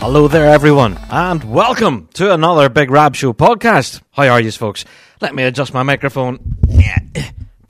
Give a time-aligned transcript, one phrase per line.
[0.00, 4.00] Hello there, everyone, and welcome to another Big Rab Show podcast.
[4.12, 4.84] How are you, folks?
[5.20, 6.56] Let me adjust my microphone.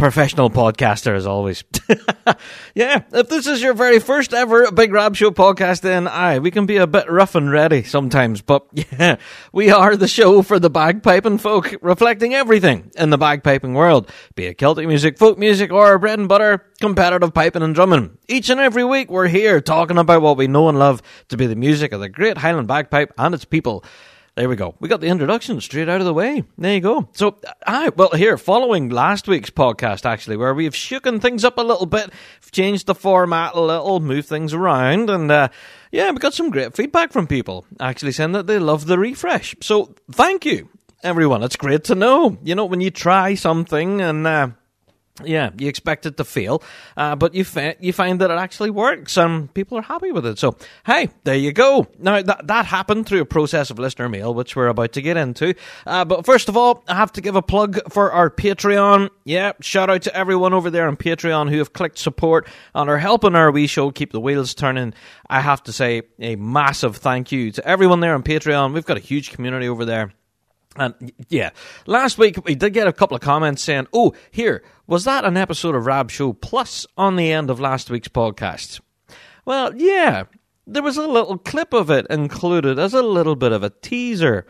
[0.00, 1.62] Professional podcaster, as always.
[2.74, 6.50] yeah, if this is your very first ever Big Rab Show podcast, then aye, we
[6.50, 9.16] can be a bit rough and ready sometimes, but yeah,
[9.52, 14.46] we are the show for the bagpiping folk, reflecting everything in the bagpiping world, be
[14.46, 18.16] it Celtic music, folk music, or bread and butter, competitive piping and drumming.
[18.26, 21.46] Each and every week, we're here talking about what we know and love to be
[21.46, 23.85] the music of the great Highland bagpipe and its people.
[24.41, 24.74] There we go.
[24.80, 26.45] We got the introduction straight out of the way.
[26.57, 27.10] There you go.
[27.13, 31.63] So, I well, here, following last week's podcast, actually, where we've shooken things up a
[31.63, 32.09] little bit,
[32.51, 35.49] changed the format a little, moved things around, and, uh,
[35.93, 39.55] yeah, we got some great feedback from people actually saying that they love the refresh.
[39.60, 40.71] So, thank you,
[41.02, 41.43] everyone.
[41.43, 42.38] It's great to know.
[42.43, 44.49] You know, when you try something and, uh,
[45.24, 46.63] yeah, you expect it to fail,
[46.96, 50.26] uh, but you fi- you find that it actually works, and people are happy with
[50.26, 50.38] it.
[50.38, 51.87] So, hey, there you go.
[51.99, 55.16] Now that that happened through a process of listener mail, which we're about to get
[55.16, 55.54] into.
[55.87, 59.10] Uh, but first of all, I have to give a plug for our Patreon.
[59.24, 62.98] Yeah, shout out to everyone over there on Patreon who have clicked support and are
[62.98, 64.94] helping our wee show keep the wheels turning.
[65.28, 68.75] I have to say a massive thank you to everyone there on Patreon.
[68.75, 70.12] We've got a huge community over there.
[70.76, 71.50] And yeah,
[71.87, 75.38] last week we did get a couple of comments saying, "Oh, here was that an
[75.38, 78.81] episode of Rab Show Plus on the end of last week's podcast?"
[79.47, 80.25] Well, yeah,
[80.66, 84.47] there was a little clip of it included as a little bit of a teaser.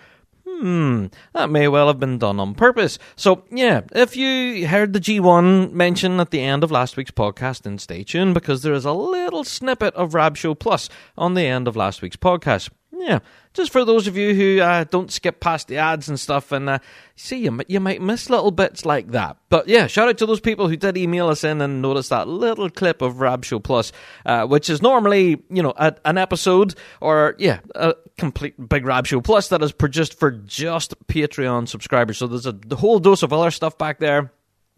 [0.46, 2.98] Hmm, that may well have been done on purpose.
[3.16, 7.62] So, yeah, if you heard the G1 mention at the end of last week's podcast,
[7.62, 11.44] then stay tuned because there is a little snippet of Rab Show Plus on the
[11.44, 12.70] end of last week's podcast.
[13.00, 13.20] Yeah,
[13.54, 16.68] just for those of you who uh, don't skip past the ads and stuff, and
[16.68, 16.78] uh,
[17.16, 19.38] see you you might miss little bits like that.
[19.48, 22.28] But yeah, shout out to those people who did email us in and notice that
[22.28, 23.90] little clip of Rab Show Plus,
[24.26, 29.06] uh, which is normally you know a, an episode or yeah a complete big Rab
[29.06, 32.18] Show Plus that is produced for just Patreon subscribers.
[32.18, 34.30] So there's a whole dose of other stuff back there,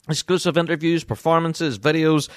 [0.09, 2.28] exclusive interviews, performances, videos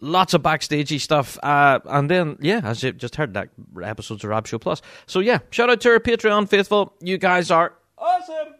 [0.00, 1.38] lots of backstagey stuff.
[1.42, 3.50] Uh, and then, yeah, as you just heard, that
[3.82, 4.82] episodes of Rab Show Plus.
[5.06, 6.94] So, yeah, shout out to our Patreon faithful.
[7.00, 8.54] You guys are awesome.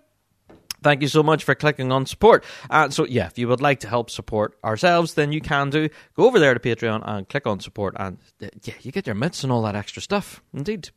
[0.83, 2.43] Thank you so much for clicking on support.
[2.71, 5.89] Uh, so, yeah, if you would like to help support ourselves, then you can do.
[6.17, 9.15] Go over there to Patreon and click on support, and uh, yeah, you get your
[9.15, 10.43] mitts and all that extra stuff.
[10.55, 10.91] Indeed.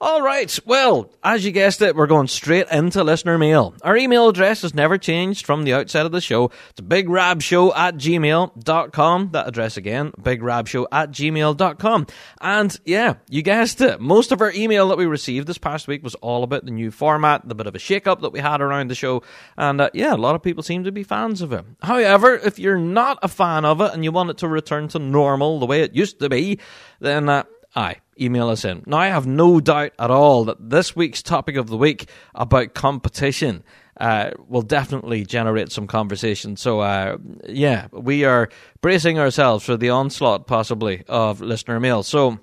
[0.00, 0.58] All right.
[0.66, 3.74] Well, as you guessed it, we're going straight into listener mail.
[3.82, 6.50] Our email address has never changed from the outset of the show.
[6.70, 9.30] It's bigrabshow at gmail.com.
[9.32, 12.06] That address again, bigrabshow at gmail.com.
[12.40, 14.00] And yeah, you guessed it.
[14.00, 16.90] Most of our email that we received this past week was all about the new
[16.90, 19.22] format, the bit of a shake up that we had around the show.
[19.56, 21.64] And uh, yeah, a lot of people seem to be fans of it.
[21.82, 24.98] However, if you're not a fan of it and you want it to return to
[24.98, 26.58] normal the way it used to be,
[27.00, 27.44] then uh,
[27.74, 28.82] aye, email us in.
[28.86, 32.74] Now, I have no doubt at all that this week's topic of the week about
[32.74, 33.64] competition
[34.00, 36.56] uh, will definitely generate some conversation.
[36.56, 38.48] So, uh, yeah, we are
[38.80, 42.02] bracing ourselves for the onslaught, possibly, of listener mail.
[42.02, 42.40] So,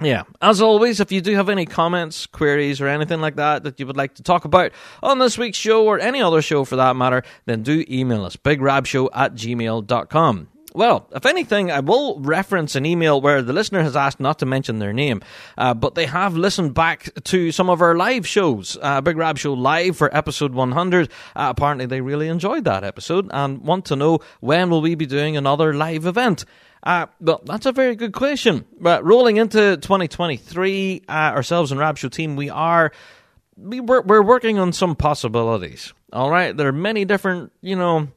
[0.00, 3.78] yeah, as always, if you do have any comments, queries, or anything like that that
[3.78, 4.72] you would like to talk about
[5.02, 8.36] on this week's show or any other show for that matter, then do email us
[8.36, 10.48] bigrabshow at gmail.com.
[10.72, 14.46] Well, if anything, I will reference an email where the listener has asked not to
[14.46, 15.20] mention their name,
[15.58, 19.36] uh, but they have listened back to some of our live shows, uh, Big Rab
[19.36, 21.08] Show Live for episode 100.
[21.08, 25.06] Uh, apparently, they really enjoyed that episode and want to know when will we be
[25.06, 26.44] doing another live event.
[26.84, 28.64] Uh, well, that's a very good question.
[28.80, 32.92] But rolling into 2023, uh, ourselves and Rab Show team, we are
[33.56, 35.92] we, we're, we're working on some possibilities.
[36.12, 38.08] All right, there are many different, you know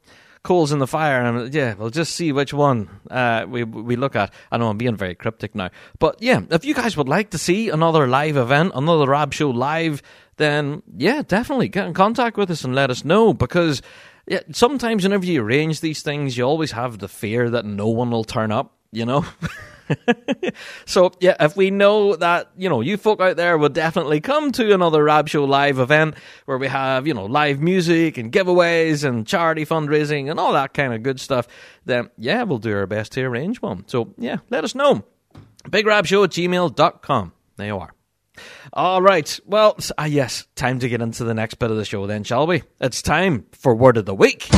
[0.43, 4.15] coals in the fire, and yeah, we'll just see which one uh, we we look
[4.15, 4.33] at.
[4.51, 5.69] I know I'm being very cryptic now,
[5.99, 9.49] but yeah, if you guys would like to see another live event, another Rab Show
[9.49, 10.01] live,
[10.37, 13.81] then yeah, definitely get in contact with us and let us know because.
[14.25, 18.09] Yeah, sometimes whenever you arrange these things, you always have the fear that no one
[18.09, 19.25] will turn up, you know?
[20.85, 24.51] so yeah, if we know that you know you folk out there will definitely come
[24.53, 29.03] to another Rab Show live event where we have you know live music and giveaways
[29.03, 31.47] and charity fundraising and all that kind of good stuff,
[31.85, 33.87] then yeah, we'll do our best to arrange one.
[33.87, 35.03] So yeah, let us know.
[35.65, 37.33] BigRabShow at gmail.com.
[37.57, 37.93] There you are.
[38.71, 39.39] All right.
[39.45, 42.47] Well, uh, yes, time to get into the next bit of the show then, shall
[42.47, 42.63] we?
[42.81, 44.49] It's time for Word of the Week.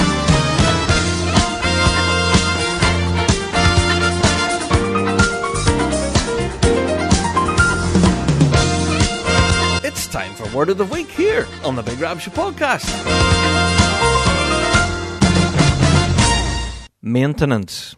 [10.56, 12.86] Word of the Week here on the Big Show podcast.
[17.02, 17.98] Maintenance.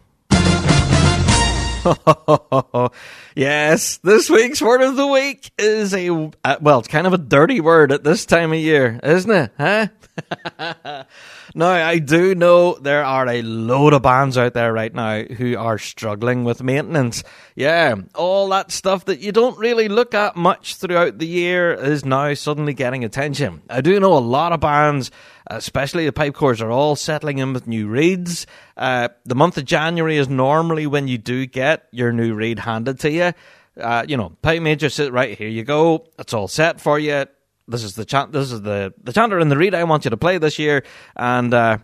[3.36, 6.10] yes, this week's word of the week is a
[6.44, 9.52] uh, well, it's kind of a dirty word at this time of year, isn't it?
[9.56, 9.86] Huh?
[11.54, 15.56] now, I do know there are a load of bands out there right now who
[15.56, 17.24] are struggling with maintenance.
[17.54, 22.04] Yeah, all that stuff that you don't really look at much throughout the year is
[22.04, 23.62] now suddenly getting attention.
[23.68, 25.10] I do know a lot of bands
[25.50, 28.46] especially the pipe corps are all settling in with new reeds.
[28.76, 33.00] Uh, the month of January is normally when you do get your new reed handed
[33.00, 33.32] to you.
[33.80, 35.48] Uh, you know, pipe major sit right here.
[35.48, 36.06] You go.
[36.18, 37.26] It's all set for you.
[37.68, 38.32] This is the chant.
[38.32, 40.84] This is the the chanter and the reed I want you to play this year,
[41.14, 41.78] and uh,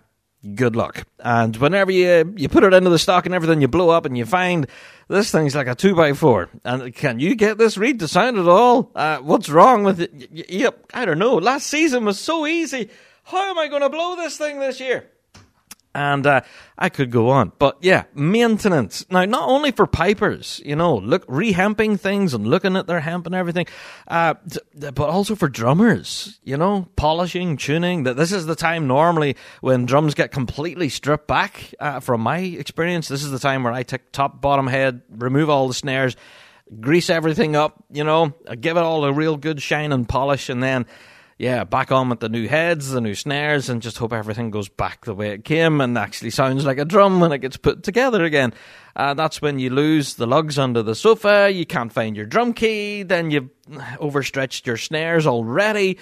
[0.54, 1.06] good luck.
[1.20, 4.16] And whenever you you put it into the stock and everything, you blow up and
[4.16, 4.66] you find
[5.08, 6.48] this thing's like a two by four.
[6.64, 8.90] And can you get this reed to sound at all?
[8.94, 10.12] Uh, what's wrong with it?
[10.50, 11.34] Yep, I don't know.
[11.34, 12.88] Last season was so easy.
[13.24, 15.10] How am I going to blow this thing this year?
[15.94, 16.40] And uh,
[16.76, 17.52] I could go on.
[17.58, 19.06] But yeah, maintenance.
[19.10, 23.26] Now, not only for pipers, you know, look, rehemping things and looking at their hemp
[23.26, 23.66] and everything,
[24.08, 24.34] uh,
[24.74, 28.02] but also for drummers, you know, polishing, tuning.
[28.04, 31.72] That This is the time normally when drums get completely stripped back.
[31.78, 35.48] Uh, from my experience, this is the time where I take top, bottom, head, remove
[35.48, 36.16] all the snares,
[36.80, 40.62] grease everything up, you know, give it all a real good shine and polish, and
[40.62, 40.86] then
[41.38, 44.68] yeah, back on with the new heads, the new snares, and just hope everything goes
[44.68, 47.82] back the way it came and actually sounds like a drum when it gets put
[47.82, 48.54] together again.
[48.94, 52.52] Uh, that's when you lose the lugs under the sofa, you can't find your drum
[52.52, 53.50] key, then you've
[53.98, 55.98] overstretched your snares already.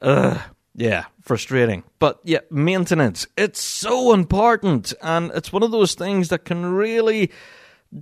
[0.00, 0.40] Ugh,
[0.74, 1.84] yeah, frustrating.
[1.98, 3.26] But yeah, maintenance.
[3.36, 7.30] It's so important, and it's one of those things that can really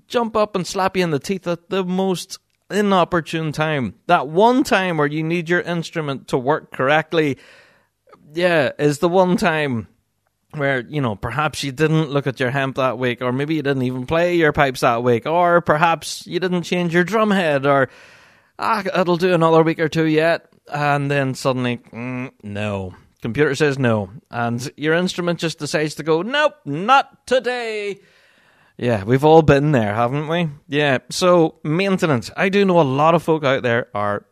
[0.06, 2.38] jump up and slap you in the teeth at the most
[2.72, 3.94] inopportune time.
[4.06, 7.38] That one time where you need your instrument to work correctly,
[8.34, 9.88] yeah, is the one time
[10.52, 13.62] where, you know, perhaps you didn't look at your hemp that week, or maybe you
[13.62, 17.64] didn't even play your pipes that week, or perhaps you didn't change your drum head,
[17.66, 17.88] or,
[18.58, 22.94] ah, it'll do another week or two yet, and then suddenly, mm, no.
[23.22, 28.00] Computer says no, and your instrument just decides to go, nope, not today.
[28.76, 30.48] Yeah, we've all been there, haven't we?
[30.68, 30.98] Yeah.
[31.10, 32.30] So maintenance.
[32.36, 34.24] I do know a lot of folk out there are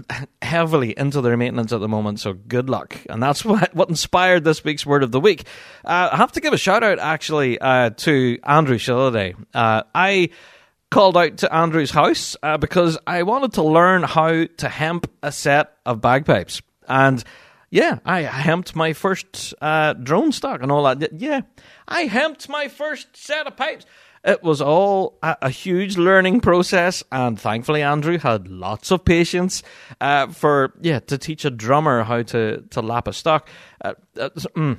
[0.42, 2.20] heavily into their maintenance at the moment.
[2.20, 2.96] So good luck.
[3.08, 5.44] And that's what what inspired this week's word of the week.
[5.84, 9.34] Uh, I have to give a shout out actually uh, to Andrew Shilliday.
[9.52, 10.30] Uh, I
[10.90, 15.32] called out to Andrew's house uh, because I wanted to learn how to hemp a
[15.32, 17.22] set of bagpipes and.
[17.72, 21.18] Yeah, I hemped my first uh, drone stock and all that.
[21.18, 21.40] Yeah,
[21.88, 23.86] I hemped my first set of pipes.
[24.22, 29.62] It was all a, a huge learning process, and thankfully Andrew had lots of patience
[30.02, 33.48] uh, for yeah to teach a drummer how to to lap a stock.
[33.82, 34.78] Uh, uh, mm,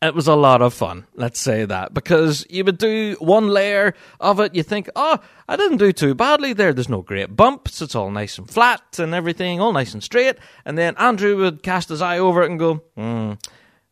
[0.00, 3.94] it was a lot of fun, let's say that, because you would do one layer
[4.20, 6.72] of it, you think, oh, I didn't do too badly there.
[6.72, 7.82] There's no great bumps.
[7.82, 10.36] It's all nice and flat and everything, all nice and straight.
[10.64, 13.32] And then Andrew would cast his eye over it and go, hmm,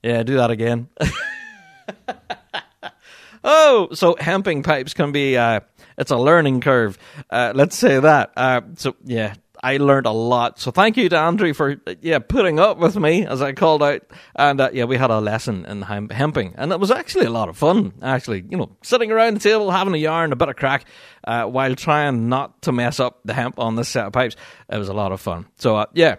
[0.03, 0.89] yeah, do that again.
[3.45, 5.61] oh, so hemping pipes can be, uh,
[5.99, 6.99] it's a learning curve.
[7.31, 8.33] Uh, let's say that.
[8.37, 10.59] Uh, so, yeah, I learned a lot.
[10.59, 14.03] So thank you to Andrew for yeah putting up with me as I called out.
[14.35, 17.49] And uh, yeah, we had a lesson in hemping, and it was actually a lot
[17.49, 17.93] of fun.
[18.03, 20.87] Actually, you know, sitting around the table having a yarn, a bit of crack,
[21.25, 24.37] uh, while trying not to mess up the hemp on this set of pipes.
[24.71, 25.47] It was a lot of fun.
[25.57, 26.17] So uh, yeah,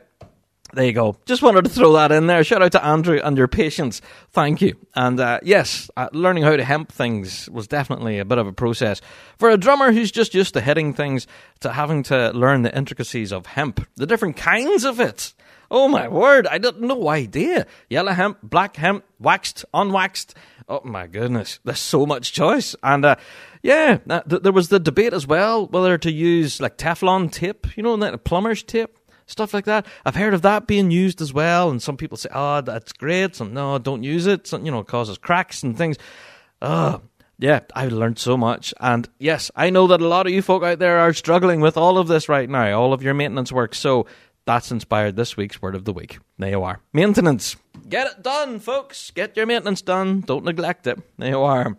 [0.74, 1.18] there you go.
[1.26, 2.44] Just wanted to throw that in there.
[2.44, 4.02] Shout out to Andrew and your patience.
[4.32, 4.76] Thank you.
[4.96, 8.54] And uh, yes, uh, learning how to hemp things was definitely a bit of a
[8.54, 9.02] process.
[9.38, 11.26] For a drummer who's just used to hitting things,
[11.62, 15.34] to having to learn the intricacies of hemp, the different kinds of it.
[15.70, 17.66] Oh my word, I did no idea.
[17.90, 20.34] Yellow hemp, black hemp, waxed, unwaxed.
[20.70, 22.76] Oh my goodness, there's so much choice.
[22.84, 23.16] And uh,
[23.62, 27.84] yeah, th- there was the debate as well whether to use like Teflon tape, you
[27.84, 28.97] know, that plumber's tape
[29.28, 29.86] stuff like that.
[30.06, 33.36] I've heard of that being used as well, and some people say, "Oh, that's great."
[33.36, 34.48] Some no, don't use it.
[34.48, 35.98] Some, you know, causes cracks and things.
[36.62, 37.02] Oh,
[37.38, 40.64] yeah, I've learned so much, and yes, I know that a lot of you folk
[40.64, 43.76] out there are struggling with all of this right now, all of your maintenance work.
[43.76, 44.08] So
[44.46, 46.18] that's inspired this week's word of the week.
[46.40, 47.56] There you are, maintenance.
[47.88, 49.12] Get it done, folks.
[49.12, 50.22] Get your maintenance done.
[50.22, 51.00] Don't neglect it.
[51.20, 51.78] There you are.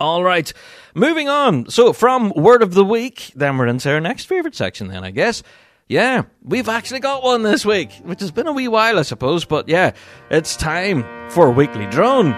[0.00, 0.52] All right,
[0.94, 1.70] moving on.
[1.70, 4.88] So from word of the week, then we're into our next favorite section.
[4.88, 5.42] Then I guess
[5.86, 9.44] Yeah, we've actually got one this week, which has been a wee while, I suppose,
[9.44, 9.92] but yeah,
[10.30, 12.32] it's time for Weekly Drone.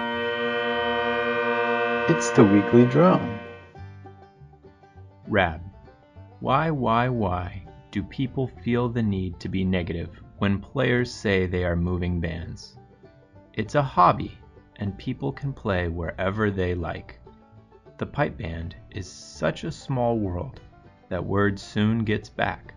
[2.09, 3.39] It's the Weekly Drone.
[5.29, 5.61] Rab.
[6.41, 7.63] Why, why, why
[7.93, 12.77] do people feel the need to be negative when players say they are moving bands?
[13.55, 14.37] It's a hobby,
[14.81, 17.21] and people can play wherever they like.
[17.99, 20.61] The pipe band is such a small world
[21.11, 22.73] that word soon gets back.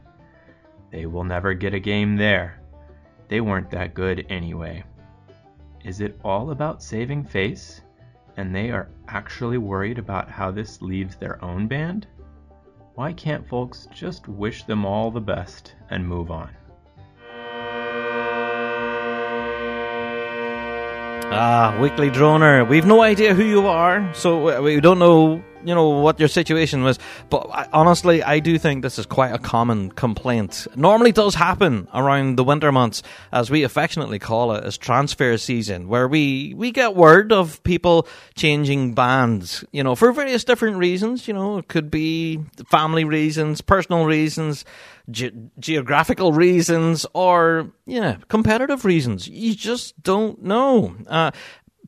[0.91, 2.62] They will never get a game there.
[3.27, 4.84] They weren't that good anyway.
[5.86, 7.81] Is it all about saving face?
[8.38, 12.08] And they are actually worried about how this leaves their own band?
[12.96, 16.50] Why can't folks just wish them all the best and move on?
[21.31, 22.67] Ah, Weekly Droner.
[22.67, 26.83] We've no idea who you are, so we don't know you know what your situation
[26.83, 26.99] was.
[27.29, 30.67] But I, honestly i do think this is quite a common complaint.
[30.75, 35.87] Normally does happen around the winter months as we affectionately call it as transfer season
[35.87, 41.27] where we we get word of people changing bands you know for various different reasons.
[41.27, 44.65] You know it could be family reasons personal reasons
[45.11, 49.27] ge- geographical reasons or yeah competitive reasons.
[49.27, 50.95] You just don't know.
[51.07, 51.31] Uh,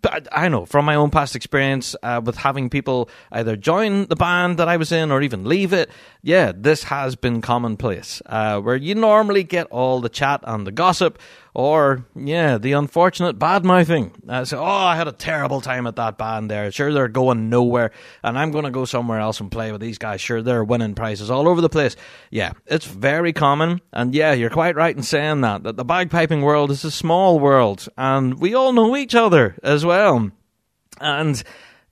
[0.02, 4.16] but I know from my own past experience uh, with having people either join the
[4.16, 5.90] band that I was in or even leave it.
[6.22, 10.72] Yeah, this has been commonplace uh, where you normally get all the chat and the
[10.72, 11.20] gossip
[11.54, 14.12] or, yeah, the unfortunate bad mouthing.
[14.28, 16.72] Uh, so, oh, I had a terrible time at that band there.
[16.72, 17.92] Sure, they're going nowhere,
[18.24, 20.22] and I'm going to go somewhere else and play with these guys.
[20.22, 21.96] Sure, they're winning prizes all over the place.
[22.30, 23.82] Yeah, it's very common.
[23.92, 27.40] And yeah, you're quite right in saying that, that the bagpiping world is a small
[27.40, 30.32] world, and we all know each other as well.
[31.00, 31.44] And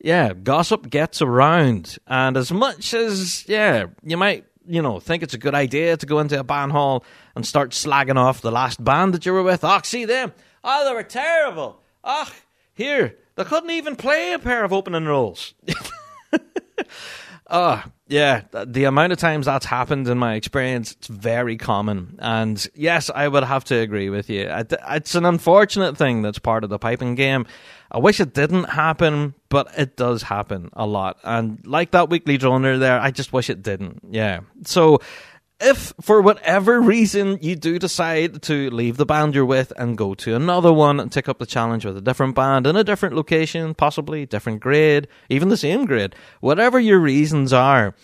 [0.01, 1.97] yeah, gossip gets around.
[2.07, 6.05] And as much as, yeah, you might you know, think it's a good idea to
[6.05, 7.03] go into a band hall
[7.35, 9.63] and start slagging off the last band that you were with.
[9.63, 10.31] Oh, see them.
[10.63, 11.81] Oh, they were terrible.
[12.03, 12.29] Oh,
[12.73, 15.55] here, they couldn't even play a pair of opening rolls.
[17.49, 22.17] oh, yeah, the amount of times that's happened in my experience, it's very common.
[22.19, 24.47] And yes, I would have to agree with you.
[24.49, 27.47] It's an unfortunate thing that's part of the piping game.
[27.91, 31.17] I wish it didn't happen, but it does happen a lot.
[31.23, 34.01] And like that weekly droner there, I just wish it didn't.
[34.11, 34.41] Yeah.
[34.65, 34.99] So
[35.59, 40.13] if for whatever reason you do decide to leave the band you're with and go
[40.15, 43.15] to another one and take up the challenge with a different band in a different
[43.15, 47.95] location, possibly different grade, even the same grade, whatever your reasons are,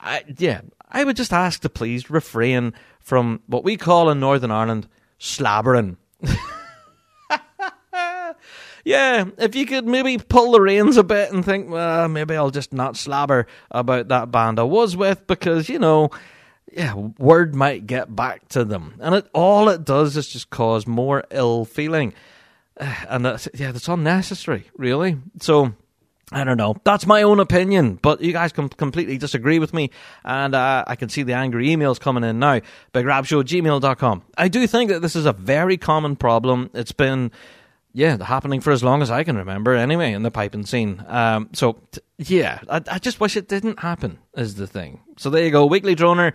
[0.00, 4.50] I, yeah, I would just ask to please refrain from what we call in Northern
[4.50, 5.96] Ireland slabbering.
[8.84, 12.50] yeah, if you could maybe pull the reins a bit and think, well, maybe I'll
[12.50, 16.10] just not slabber about that band I was with because, you know,
[16.72, 18.94] yeah, word might get back to them.
[19.00, 22.14] And it all it does is just cause more ill feeling.
[23.08, 25.18] And that's, yeah, that's unnecessary, really.
[25.40, 25.74] So,
[26.32, 26.74] I don't know.
[26.84, 29.90] That's my own opinion, but you guys can completely disagree with me,
[30.24, 32.60] and uh, I can see the angry emails coming in now.
[32.94, 34.22] BigRabShow@gmail.com.
[34.38, 36.70] I do think that this is a very common problem.
[36.72, 37.30] It's been
[37.92, 41.04] yeah, happening for as long as I can remember, anyway, in the piping scene.
[41.06, 45.00] Um, so, t- yeah, I, I just wish it didn't happen, is the thing.
[45.18, 45.66] So, there you go.
[45.66, 46.34] Weekly Droner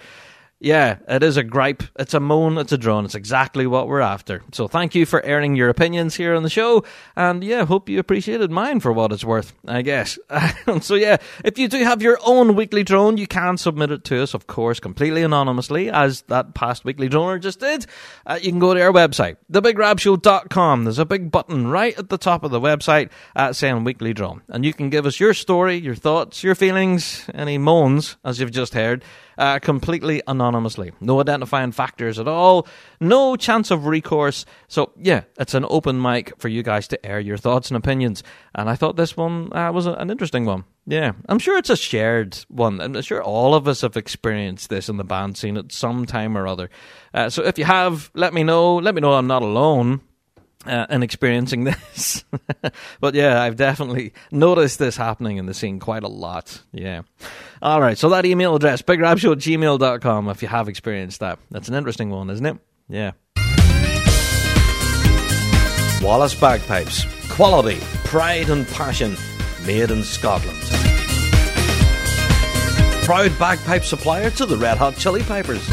[0.60, 1.84] yeah, it is a gripe.
[2.00, 2.58] It's a moan.
[2.58, 3.06] It's a drone.
[3.06, 4.42] It's exactly what we're after.
[4.52, 6.84] So thank you for airing your opinions here on the show.
[7.16, 10.18] And yeah, hope you appreciated mine for what it's worth, I guess.
[10.82, 14.24] so yeah, if you do have your own weekly drone, you can submit it to
[14.24, 17.86] us, of course, completely anonymously, as that past weekly droner just did.
[18.26, 20.86] Uh, you can go to our website, thebigrabshow.com.
[20.86, 24.42] There's a big button right at the top of the website uh, saying weekly drone.
[24.48, 28.52] And you can give us your story, your thoughts, your feelings, any moans, as you've
[28.52, 29.04] just heard
[29.38, 30.92] uh, completely anonymously.
[31.00, 32.68] No identifying factors at all,
[33.00, 34.46] no chance of recourse.
[34.68, 38.24] So, yeah, it's an open mic for you guys to air your thoughts and opinions.
[38.56, 40.64] And I thought this one uh, was an interesting one.
[40.86, 42.80] Yeah, I'm sure it's a shared one.
[42.80, 46.38] I'm sure all of us have experienced this in the band scene at some time
[46.38, 46.70] or other.
[47.14, 48.78] Uh, so if you have, let me know.
[48.78, 50.02] Let me know I'm not alone
[50.66, 52.24] uh, and experiencing this.
[53.00, 56.62] but yeah, I've definitely noticed this happening in the scene quite a lot.
[56.72, 57.02] Yeah.
[57.62, 57.98] All right.
[57.98, 61.40] So that email address, bigrabshow at gmail.com, if you have experienced that.
[61.52, 62.58] That's an interesting one, isn't it?
[62.90, 63.12] Yeah.
[66.02, 67.06] Wallace Bagpipes.
[67.30, 69.16] Quality, pride, and passion
[69.66, 70.58] made in Scotland.
[73.04, 75.66] Proud bagpipe supplier to the Red Hot Chili Pipers.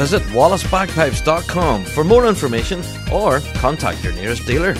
[0.00, 4.74] Visit wallacebagpipes.com for more information or contact your nearest dealer.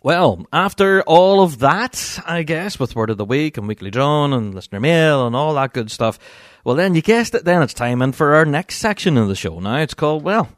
[0.00, 4.32] Well, after all of that, I guess, with Word of the Week and Weekly Drone
[4.32, 6.20] and Listener Mail and all that good stuff,
[6.62, 9.34] well, then you guessed it, then it's time in for our next section of the
[9.34, 9.78] show now.
[9.78, 10.48] It's called, well,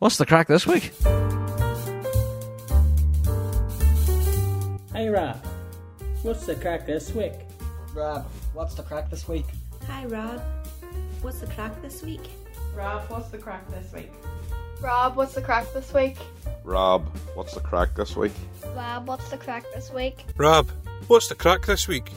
[0.00, 0.92] what's the crack this week?
[4.92, 5.36] Hey, Rob,
[6.22, 7.34] what's the crack this week?
[7.94, 9.44] Rob, what's the crack this week?
[9.86, 10.40] Hi Rob,
[11.20, 12.22] what's the crack this week?
[12.74, 14.10] Rob, what's the crack this week?
[14.80, 16.16] Rob, what's the crack this week?
[16.64, 18.32] Rob, what's the crack this week?
[18.74, 20.24] Rob, what's the crack this week?
[20.38, 20.70] Rob,
[21.08, 22.10] what's the crack this week?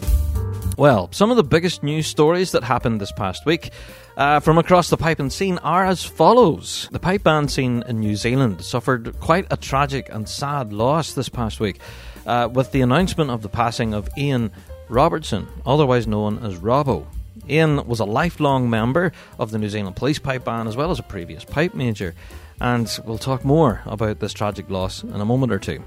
[0.78, 3.72] Well, some of the biggest news stories that happened this past week
[4.16, 6.88] uh, from across the pipe and scene are as follows.
[6.92, 11.30] The pipe band scene in New Zealand suffered quite a tragic and sad loss this
[11.30, 11.80] past week
[12.26, 14.52] uh, with the announcement of the passing of Ian
[14.90, 17.06] Robertson, otherwise known as Robbo.
[17.50, 21.00] Ian was a lifelong member of the New Zealand Police Pipe Band as well as
[21.00, 22.16] a previous pipe major,
[22.60, 25.84] and we'll talk more about this tragic loss in a moment or two.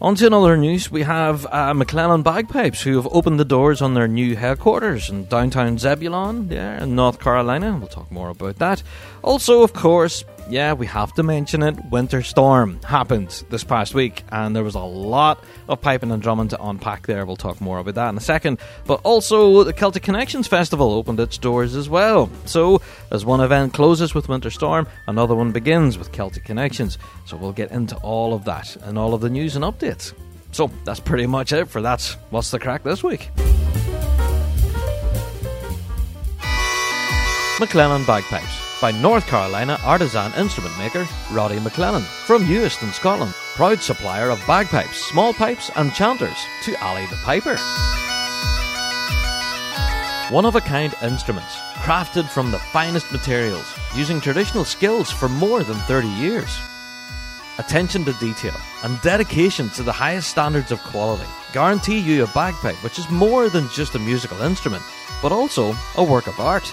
[0.00, 3.94] On to another news, we have uh, McClellan Bagpipes, who have opened the doors on
[3.94, 7.76] their new headquarters in downtown Zebulon, yeah, in North Carolina.
[7.76, 8.80] We'll talk more about that.
[9.22, 11.76] Also, of course, yeah, we have to mention it.
[11.90, 16.48] Winter Storm happened this past week, and there was a lot of piping and drumming
[16.48, 17.26] to unpack there.
[17.26, 18.58] We'll talk more about that in a second.
[18.86, 22.30] But also, the Celtic Connections Festival opened its doors as well.
[22.46, 26.98] So, as one event closes with Winter Storm, another one begins with Celtic Connections.
[27.26, 30.12] So, we'll get into all of that and all of the news and updates.
[30.52, 33.30] So, that's pretty much it for that's what's the crack this week.
[37.60, 44.30] McClellan Bagpipes by North Carolina artisan instrument maker Roddy McClellan from Euston, Scotland, proud supplier
[44.30, 47.56] of bagpipes, small pipes, and chanters to Ali the Piper.
[50.32, 55.64] One of a kind instruments, crafted from the finest materials, using traditional skills for more
[55.64, 56.58] than 30 years.
[57.58, 62.76] Attention to detail and dedication to the highest standards of quality guarantee you a bagpipe
[62.84, 64.84] which is more than just a musical instrument,
[65.20, 66.72] but also a work of art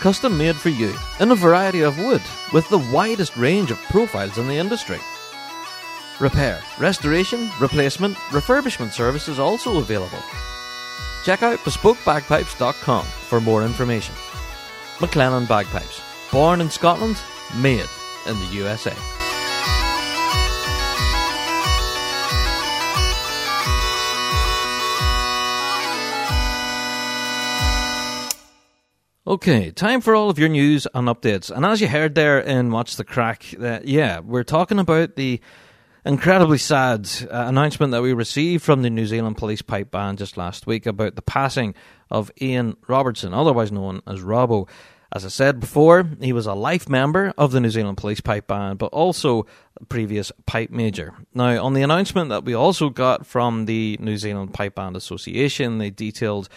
[0.00, 4.38] custom made for you in a variety of wood with the widest range of profiles
[4.38, 4.98] in the industry.
[6.20, 10.22] Repair, restoration, replacement, refurbishment services also available.
[11.24, 14.14] Check out bespokebagpipes.com for more information.
[15.00, 17.20] McClellan Bagpipes, born in Scotland,
[17.56, 17.88] made
[18.26, 18.94] in the USA.
[29.26, 31.50] Okay, time for all of your news and updates.
[31.50, 35.40] And as you heard there in What's the Crack, uh, yeah, we're talking about the
[36.04, 40.36] incredibly sad uh, announcement that we received from the New Zealand Police Pipe Band just
[40.36, 41.74] last week about the passing
[42.10, 44.68] of Ian Robertson, otherwise known as Robbo.
[45.14, 48.48] As I said before, he was a life member of the New Zealand Police Pipe
[48.48, 49.46] Band, but also
[49.80, 51.14] a previous pipe major.
[51.32, 55.78] Now, on the announcement that we also got from the New Zealand Pipe Band Association,
[55.78, 56.48] they detailed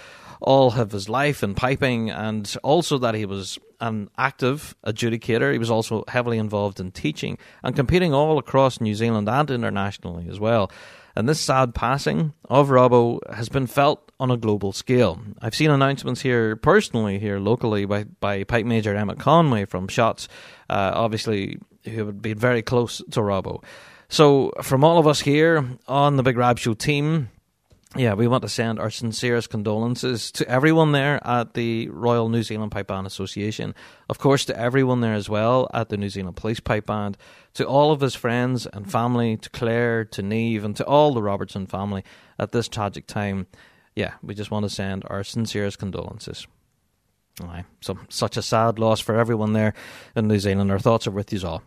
[0.41, 5.53] all of his life in piping, and also that he was an active adjudicator.
[5.53, 10.27] He was also heavily involved in teaching and competing all across New Zealand and internationally
[10.29, 10.71] as well.
[11.17, 15.19] And this sad passing of Robbo has been felt on a global scale.
[15.41, 20.27] I've seen announcements here personally, here locally, by, by Pipe Major Emmett Conway from Shotts,
[20.69, 23.63] uh, obviously, who would be very close to Robbo.
[24.09, 27.29] So, from all of us here on the Big Rab Show team,
[27.95, 32.43] yeah, we want to send our sincerest condolences to everyone there at the Royal New
[32.43, 33.73] Zealand Pipe Band Association.
[34.07, 37.17] Of course, to everyone there as well at the New Zealand Police Pipe Band,
[37.57, 41.23] to all of his friends and family, to Claire, to Neve, and to all the
[41.23, 42.03] Robertson family
[42.37, 43.47] at this tragic time.
[43.95, 46.45] Yeah, we just want to send our sincerest condolences.
[47.41, 49.73] Aye, so such a sad loss for everyone there
[50.15, 50.71] in New Zealand.
[50.71, 51.63] Our thoughts are with you all.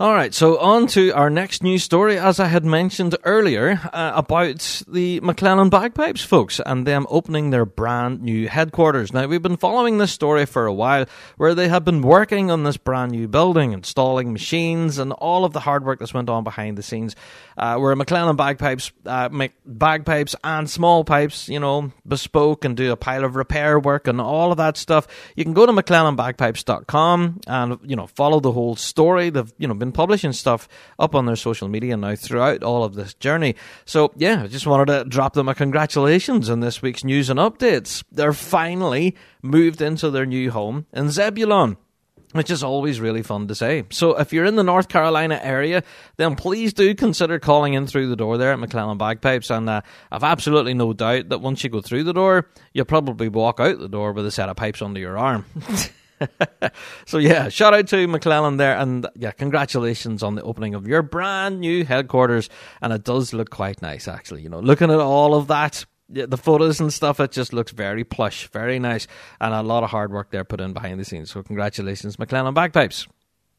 [0.00, 4.10] All right, so on to our next news story, as I had mentioned earlier, uh,
[4.16, 9.12] about the McClellan Bagpipes folks and them opening their brand new headquarters.
[9.12, 12.64] Now, we've been following this story for a while, where they have been working on
[12.64, 16.42] this brand new building, installing machines, and all of the hard work that's went on
[16.42, 17.14] behind the scenes.
[17.56, 22.90] Uh, where McClellan Bagpipes uh, make bagpipes and small pipes, you know, bespoke and do
[22.90, 25.06] a pile of repair work and all of that stuff.
[25.36, 29.30] You can go to McClellanBagpipes.com and you know follow the whole story.
[29.30, 30.66] They've you know been publishing stuff
[30.98, 33.54] up on their social media now throughout all of this journey.
[33.84, 37.38] So yeah, I just wanted to drop them a congratulations on this week's news and
[37.38, 38.02] updates.
[38.10, 41.76] They're finally moved into their new home in Zebulon
[42.32, 43.84] which is always really fun to say.
[43.90, 45.84] So if you're in the North Carolina area,
[46.16, 49.50] then please do consider calling in through the door there at McClellan Bagpipes.
[49.50, 53.28] And uh, I've absolutely no doubt that once you go through the door, you'll probably
[53.28, 55.44] walk out the door with a set of pipes under your arm.
[57.06, 61.02] so yeah, shout out to McClellan there, and yeah, congratulations on the opening of your
[61.02, 62.48] brand new headquarters.
[62.80, 64.42] And it does look quite nice, actually.
[64.42, 68.04] You know, looking at all of that, the photos and stuff, it just looks very
[68.04, 69.06] plush, very nice,
[69.40, 71.30] and a lot of hard work there put in behind the scenes.
[71.30, 73.06] So congratulations, McClellan Bagpipes.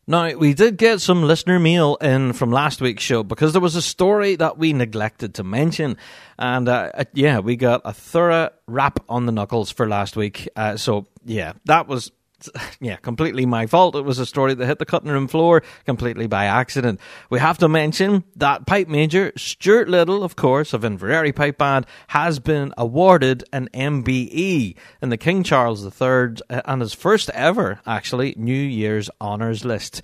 [0.07, 3.75] Now, we did get some listener mail in from last week's show because there was
[3.75, 5.97] a story that we neglected to mention.
[6.37, 10.47] And uh, yeah, we got a thorough rap on the knuckles for last week.
[10.55, 12.11] Uh, so, yeah, that was
[12.79, 13.95] yeah, completely my fault.
[13.95, 16.99] It was a story that hit the cutting room floor completely by accident.
[17.29, 21.85] We have to mention that pipe major Stuart Little, of course, of Inveraray Pipe Band,
[22.07, 27.79] has been awarded an MBE in the King Charles III uh, and his first ever,
[27.85, 30.01] actually, New Year's honours list.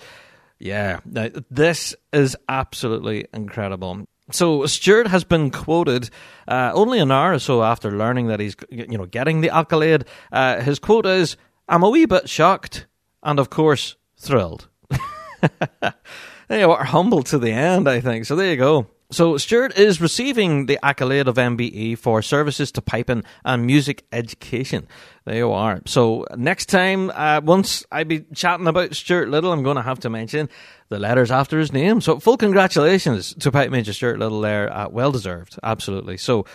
[0.60, 4.06] Yeah, now, this is absolutely incredible.
[4.32, 6.10] So Stuart has been quoted
[6.48, 10.06] uh, only an hour or so after learning that he's, you know, getting the accolade.
[10.32, 11.36] Uh, his quote is,
[11.72, 12.86] I'm a wee bit shocked
[13.24, 14.68] and, of course, thrilled.
[16.50, 18.26] they are humble to the end, I think.
[18.26, 18.88] So there you go.
[19.10, 24.86] So Stuart is receiving the accolade of MBE for services to piping and music education.
[25.24, 25.82] There you are.
[25.86, 30.02] So next time, uh, once I be chatting about Stuart Little, I'm going to have
[30.02, 30.50] to mention
[30.90, 32.02] the letters after his name.
[32.02, 34.72] So full congratulations to Pipe Major Stuart Little there.
[34.74, 35.58] Uh, well deserved.
[35.64, 36.18] Absolutely.
[36.18, 36.46] So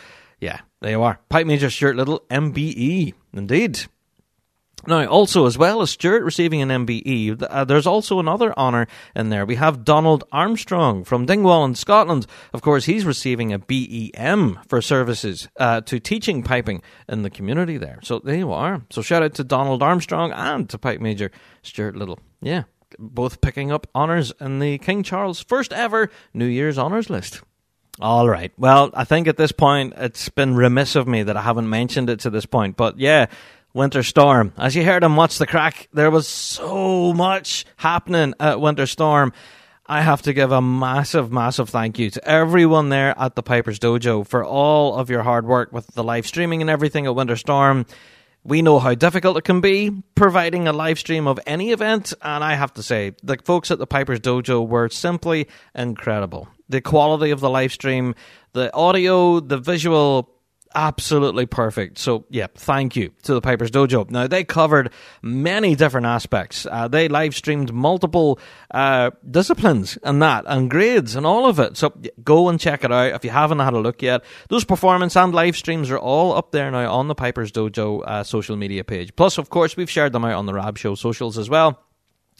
[0.42, 1.18] yeah, there you are.
[1.31, 3.14] Pipe Major Stuart Little, MBE.
[3.33, 3.87] Indeed.
[4.87, 9.31] Now, also, as well as Stuart receiving an MBE, uh, there's also another honour in
[9.31, 9.44] there.
[9.44, 12.27] We have Donald Armstrong from Dingwall in Scotland.
[12.53, 17.79] Of course, he's receiving a BEM for services uh, to teaching piping in the community
[17.79, 17.99] there.
[18.03, 18.83] So there you are.
[18.90, 21.31] So shout out to Donald Armstrong and to Pipe Major
[21.62, 22.18] Stuart Little.
[22.40, 22.64] Yeah,
[22.99, 27.42] both picking up honours in the King Charles' first ever New Year's honours list.
[27.99, 28.53] All right.
[28.59, 32.11] Well, I think at this point it's been remiss of me that I haven't mentioned
[32.11, 32.77] it to this point.
[32.77, 33.27] But yeah,
[33.76, 34.54] Winter Storm.
[34.56, 39.34] As you heard him watch the crack, there was so much happening at Winter Storm.
[39.86, 43.78] I have to give a massive, massive thank you to everyone there at the Piper's
[43.78, 47.36] Dojo for all of your hard work with the live streaming and everything at Winter
[47.36, 47.84] Storm.
[48.44, 52.42] We know how difficult it can be providing a live stream of any event, and
[52.42, 56.48] I have to say, the folks at the Piper's Dojo were simply incredible.
[56.70, 58.14] The quality of the live stream,
[58.54, 60.30] the audio, the visual
[60.76, 61.98] absolutely perfect.
[61.98, 64.08] So, yeah, thank you to the Piper's Dojo.
[64.10, 66.66] Now, they covered many different aspects.
[66.70, 68.38] Uh, they live streamed multiple
[68.70, 71.76] uh, disciplines and that, and grades and all of it.
[71.78, 74.22] So, go and check it out if you haven't had a look yet.
[74.50, 78.22] Those performance and live streams are all up there now on the Piper's Dojo uh,
[78.22, 79.16] social media page.
[79.16, 81.82] Plus, of course, we've shared them out on the Rab Show socials as well.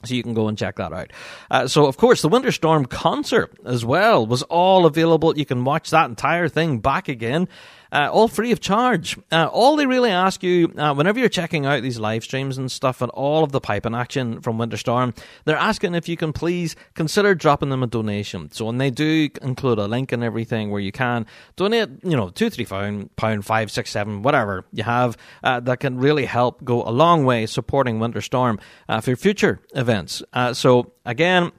[0.05, 1.11] So you can go and check that out.
[1.51, 5.37] Uh, so, of course, the Winter Storm concert as well was all available.
[5.37, 7.49] You can watch that entire thing back again
[7.97, 9.17] uh, all free of charge.
[9.33, 12.71] Uh, all they really ask you, uh, whenever you're checking out these live streams and
[12.71, 15.15] stuff and all of the piping action from Winter Storm,
[15.47, 18.51] they're asking if you can please consider dropping them a donation.
[18.53, 21.25] So when they do include a link and everything where you can
[21.57, 25.81] donate, you know, two, three pound, pound, five, six, seven, whatever you have, uh, that
[25.81, 30.23] can really help go a long way supporting Winter Storm uh, for future events.
[30.35, 31.51] Uh, so again,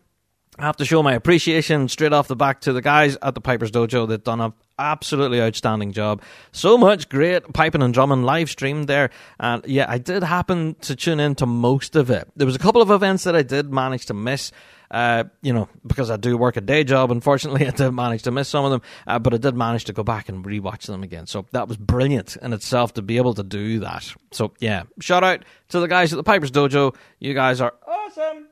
[0.59, 3.41] I have to show my appreciation straight off the back to the guys at the
[3.41, 4.07] Piper's Dojo.
[4.07, 6.21] They've done an absolutely outstanding job.
[6.51, 9.09] So much great piping and drumming live streamed there.
[9.39, 12.29] And yeah, I did happen to tune in to most of it.
[12.35, 14.51] There was a couple of events that I did manage to miss.
[14.89, 18.31] Uh, you know, because I do work a day job, unfortunately, I did manage to
[18.31, 21.03] miss some of them, uh, but I did manage to go back and rewatch them
[21.03, 21.27] again.
[21.27, 24.13] So that was brilliant in itself to be able to do that.
[24.31, 26.95] So yeah, shout out to the guys at the Piper's Dojo.
[27.19, 28.47] You guys are awesome.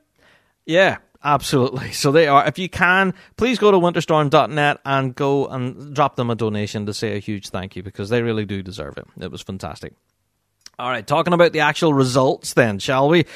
[0.66, 1.90] Yeah, Absolutely.
[1.90, 2.46] So they are.
[2.46, 6.94] If you can, please go to winterstorm.net and go and drop them a donation to
[6.94, 9.08] say a huge thank you because they really do deserve it.
[9.18, 9.92] It was fantastic.
[10.78, 13.26] All right, talking about the actual results then, shall we?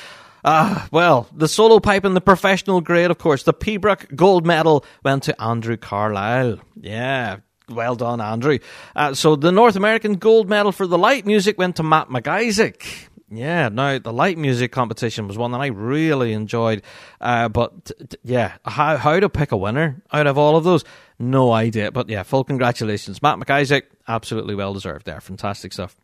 [0.44, 4.84] Uh, well, the solo pipe in the professional grade, of course, the Pibroch gold medal
[5.02, 6.60] went to Andrew Carlisle.
[6.76, 8.58] Yeah, well done, Andrew.
[8.94, 13.08] Uh, so the North American gold medal for the light music went to Matt McIsaac.
[13.32, 16.82] Yeah, no, the light music competition was one that I really enjoyed.
[17.20, 20.64] Uh, but t- t- yeah, how how to pick a winner out of all of
[20.64, 20.84] those,
[21.18, 21.92] no idea.
[21.92, 25.20] But yeah, full congratulations, Matt McIsaac, absolutely well deserved there.
[25.20, 25.96] Fantastic stuff.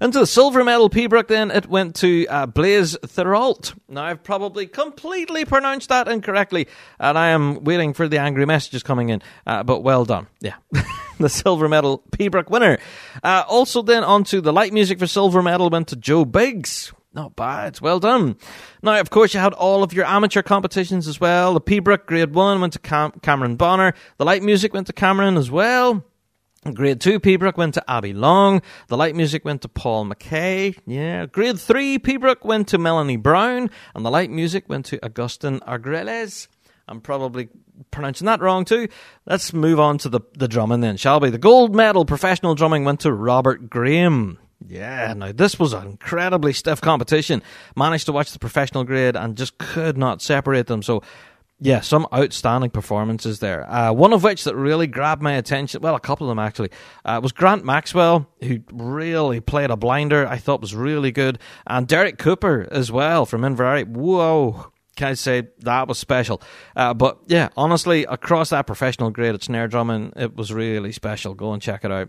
[0.00, 2.96] Into the silver medal Pibroch, then it went to uh, Blaise.
[3.16, 8.82] Now I've probably completely pronounced that incorrectly, and I am waiting for the angry messages
[8.82, 9.22] coming in.
[9.46, 10.56] Uh, but well done, yeah.
[11.18, 12.78] the silver medal Pibroch winner.
[13.22, 16.92] Uh, also, then onto the light music for silver medal went to Joe Biggs.
[17.14, 17.80] Not bad.
[17.80, 18.36] Well done.
[18.82, 21.52] Now, of course, you had all of your amateur competitions as well.
[21.52, 23.92] The Pibroch Grade 1 went to Cam- Cameron Bonner.
[24.16, 26.04] The light music went to Cameron as well.
[26.70, 28.62] Grade 2 Pibroch went to Abby Long.
[28.86, 30.78] The light music went to Paul McKay.
[30.86, 31.26] Yeah.
[31.26, 33.68] Grade 3 Pibroch went to Melanie Brown.
[33.96, 36.46] And the light music went to Augustin Argreles.
[36.86, 37.48] I'm probably
[37.90, 38.88] pronouncing that wrong too.
[39.26, 41.30] Let's move on to the, the drumming then, shall we?
[41.30, 44.38] The gold medal professional drumming went to Robert Graham.
[44.68, 47.42] Yeah, now this was an incredibly stiff competition.
[47.76, 50.82] Managed to watch the professional grade and just could not separate them.
[50.82, 51.02] So
[51.64, 53.70] yeah, some outstanding performances there.
[53.70, 56.70] Uh, one of which that really grabbed my attention, well, a couple of them actually,
[57.04, 60.26] uh, was Grant Maxwell, who really played a blinder.
[60.26, 63.86] I thought was really good, and Derek Cooper as well from Inveraray.
[63.86, 66.42] Whoa, can I say that was special?
[66.74, 71.34] Uh, but yeah, honestly, across that professional grade at snare drumming, it was really special.
[71.34, 72.08] Go and check it out.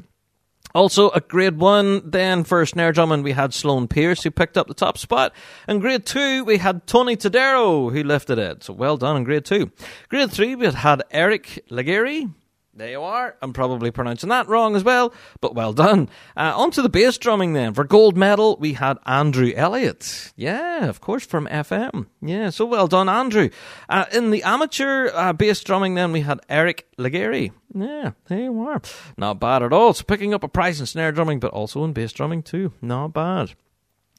[0.76, 4.68] Also, at grade one, then for snare drumming, we had Sloan Pierce who picked up
[4.68, 5.32] the top spot.
[5.68, 8.64] And grade two, we had Tony Tadero who lifted it.
[8.64, 9.72] So well done in grade two.
[10.10, 12.32] Grade three, we had Eric Legeri
[12.76, 13.36] there you are.
[13.42, 16.10] I'm probably pronouncing that wrong as well, but well done.
[16.36, 17.74] Uh, on to the bass drumming then.
[17.74, 20.34] For gold medal, we had Andrew Elliott.
[20.36, 22.08] Yeah, of course, from FM.
[22.22, 23.50] Yeah, so well done, Andrew.
[23.88, 27.52] Uh, in the amateur uh, bass drumming then, we had Eric Legeri.
[27.76, 28.82] Yeah, there you are.
[29.18, 29.94] Not bad at all.
[29.94, 32.74] So picking up a prize in snare drumming, but also in bass drumming too.
[32.82, 33.54] Not bad.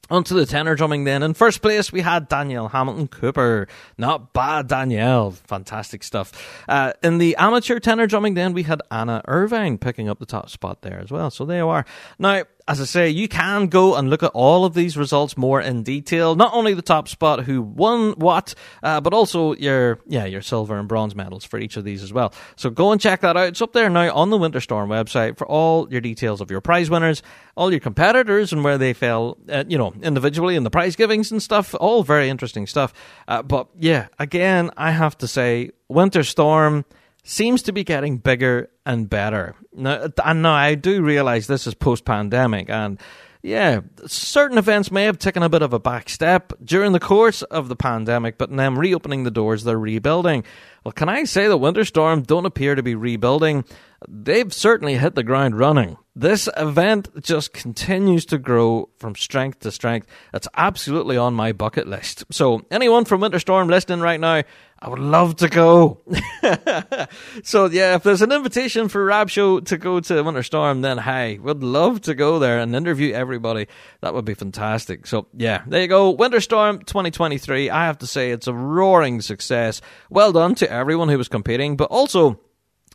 [0.09, 1.23] Onto the tenor drumming then.
[1.23, 3.67] In first place, we had Danielle Hamilton Cooper.
[3.97, 5.31] Not bad, Danielle.
[5.31, 6.31] Fantastic stuff.
[6.69, 10.49] Uh, in the amateur tenor drumming then, we had Anna Irvine picking up the top
[10.49, 11.31] spot there as well.
[11.31, 11.85] So there you are.
[12.19, 15.61] Now, as I say, you can go and look at all of these results more
[15.61, 16.35] in detail.
[16.35, 20.79] Not only the top spot who won what, uh, but also your yeah your silver
[20.79, 22.33] and bronze medals for each of these as well.
[22.55, 23.49] So go and check that out.
[23.49, 26.89] It's up there now on the Winterstorm website for all your details of your prize
[26.89, 27.21] winners,
[27.55, 31.31] all your competitors, and where they fell, uh, you know, individually in the prize givings
[31.31, 31.75] and stuff.
[31.79, 32.93] All very interesting stuff.
[33.27, 36.83] Uh, but yeah, again, I have to say, Winterstorm
[37.25, 39.55] seems to be getting bigger and better.
[39.73, 42.99] Now, and now I do realize this is post pandemic, and
[43.45, 47.43] yeah, certain events may have taken a bit of a back step during the course
[47.43, 50.43] of the pandemic, but then reopening the doors, they're rebuilding.
[50.83, 53.65] Well, can I say that Winterstorm don't appear to be rebuilding?
[54.07, 55.97] They've certainly hit the ground running.
[56.15, 60.07] This event just continues to grow from strength to strength.
[60.33, 62.23] It's absolutely on my bucket list.
[62.31, 64.43] So, anyone from Winterstorm listening right now,
[64.85, 65.99] I would love to go.
[67.43, 70.99] so, yeah, if there's an invitation for Rab Show to go to Winter Storm, then
[70.99, 73.65] hey, would love to go there and interview everybody.
[74.01, 75.07] That would be fantastic.
[75.07, 76.11] So, yeah, there you go.
[76.11, 77.71] Winter Storm 2023.
[77.71, 79.81] I have to say, it's a roaring success.
[80.11, 82.39] Well done to everyone who was competing, but also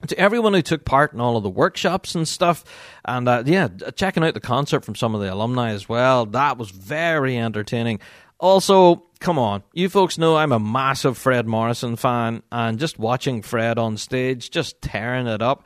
[0.06, 2.64] to everyone who took part in all of the workshops and stuff,
[3.04, 6.24] and uh, yeah, checking out the concert from some of the alumni as well.
[6.24, 7.98] That was very entertaining.
[8.40, 13.42] Also, come on, you folks know I'm a massive Fred Morrison fan, and just watching
[13.42, 15.64] Fred on stage, just tearing it up.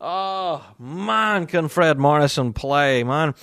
[0.00, 3.34] Oh man, can Fred Morrison play, man?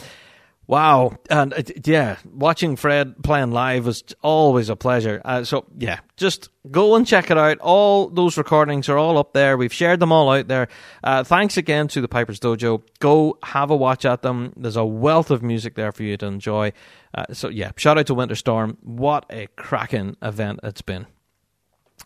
[0.65, 5.22] Wow, and uh, yeah, watching Fred playing live was always a pleasure.
[5.24, 7.60] Uh, so yeah, just go and check it out.
[7.60, 9.58] All those recordings are all up there.
[9.58, 10.70] We've shared them all out there.
[11.04, 12.82] Uh, thanks again to the Piper's Dojo.
[13.00, 14.54] Go have a watch at them.
[14.56, 16.72] There's a wealth of music there for you to enjoy.
[17.13, 18.78] Uh, so yeah, shout out to Winterstorm.
[18.82, 21.08] What a cracking event it's been.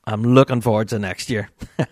[0.05, 1.49] I'm looking forward to next year.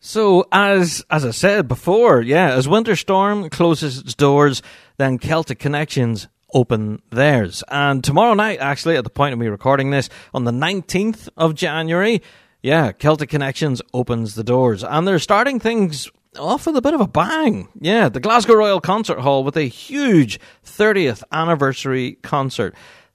[0.00, 4.62] So as as I said before, yeah, as Winterstorm closes its doors,
[4.96, 7.64] then Celtic Connections open theirs.
[7.68, 11.54] And tomorrow night, actually, at the point of me recording this, on the 19th of
[11.54, 12.22] January,
[12.62, 14.84] yeah, Celtic Connections opens the doors.
[14.84, 17.68] And they're starting things off with a bit of a bang.
[17.80, 22.74] Yeah, the Glasgow Royal Concert Hall with a huge 30th anniversary concert.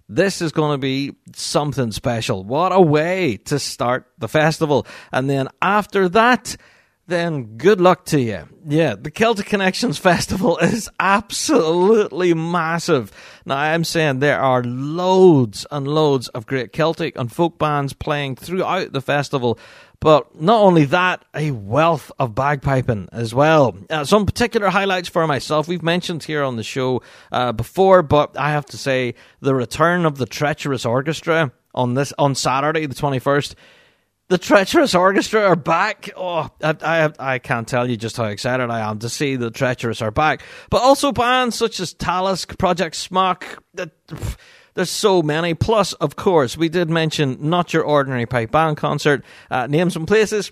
[0.09, 2.43] This is going to be something special.
[2.43, 4.85] What a way to start the festival.
[5.11, 6.57] And then after that,
[7.07, 8.47] then good luck to you.
[8.65, 13.11] Yeah, the Celtic Connections Festival is absolutely massive.
[13.45, 18.37] Now, I'm saying there are loads and loads of great Celtic and folk bands playing
[18.37, 19.59] throughout the festival,
[20.03, 23.73] but not only that, a wealth of bagpiping as well.
[23.89, 28.37] Uh, some particular highlights for myself we've mentioned here on the show uh, before, but
[28.37, 32.95] I have to say the return of the Treacherous Orchestra on this on Saturday, the
[32.95, 33.55] 21st
[34.29, 36.09] the Treacherous Orchestra are back.
[36.15, 39.51] Oh, I, I, I can't tell you just how excited I am to see the
[39.51, 40.41] Treacherous are back.
[40.69, 43.43] But also bands such as Talisk, Project Smok.
[44.75, 45.53] There's so many.
[45.53, 49.23] Plus, of course, we did mention Not Your Ordinary Pipe Band concert.
[49.51, 50.51] Uh, name some places.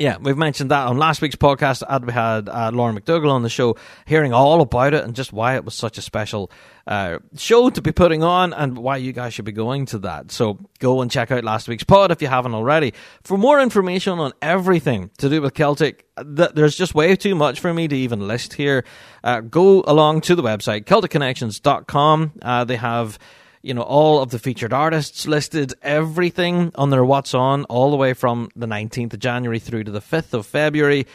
[0.00, 1.82] Yeah, we've mentioned that on last week's podcast.
[2.06, 5.56] We had uh, Lauren McDougall on the show, hearing all about it and just why
[5.56, 6.50] it was such a special
[6.86, 10.32] uh, show to be putting on and why you guys should be going to that.
[10.32, 12.94] So go and check out last week's pod if you haven't already.
[13.24, 17.60] For more information on everything to do with Celtic, th- there's just way too much
[17.60, 18.86] for me to even list here.
[19.22, 22.32] Uh, go along to the website, CelticConnections.com.
[22.40, 23.18] Uh, they have
[23.62, 27.96] you know, all of the featured artists listed, everything on their What's On, all the
[27.96, 31.06] way from the 19th of January through to the 5th of February.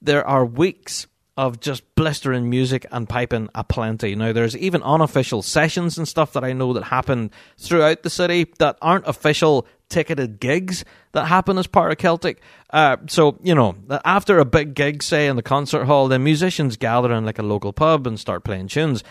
[0.00, 4.14] There are weeks of just blistering music and piping aplenty.
[4.14, 8.52] Now, there's even unofficial sessions and stuff that I know that happen throughout the city
[8.58, 12.40] that aren't official ticketed gigs that happen as part of Celtic.
[12.70, 16.76] Uh, so, you know, after a big gig, say in the concert hall, then musicians
[16.76, 19.02] gather in like a local pub and start playing tunes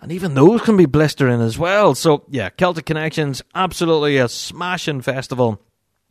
[0.00, 1.94] and even those can be blistering as well.
[1.94, 5.60] So yeah, Celtic Connections, absolutely a smashing festival.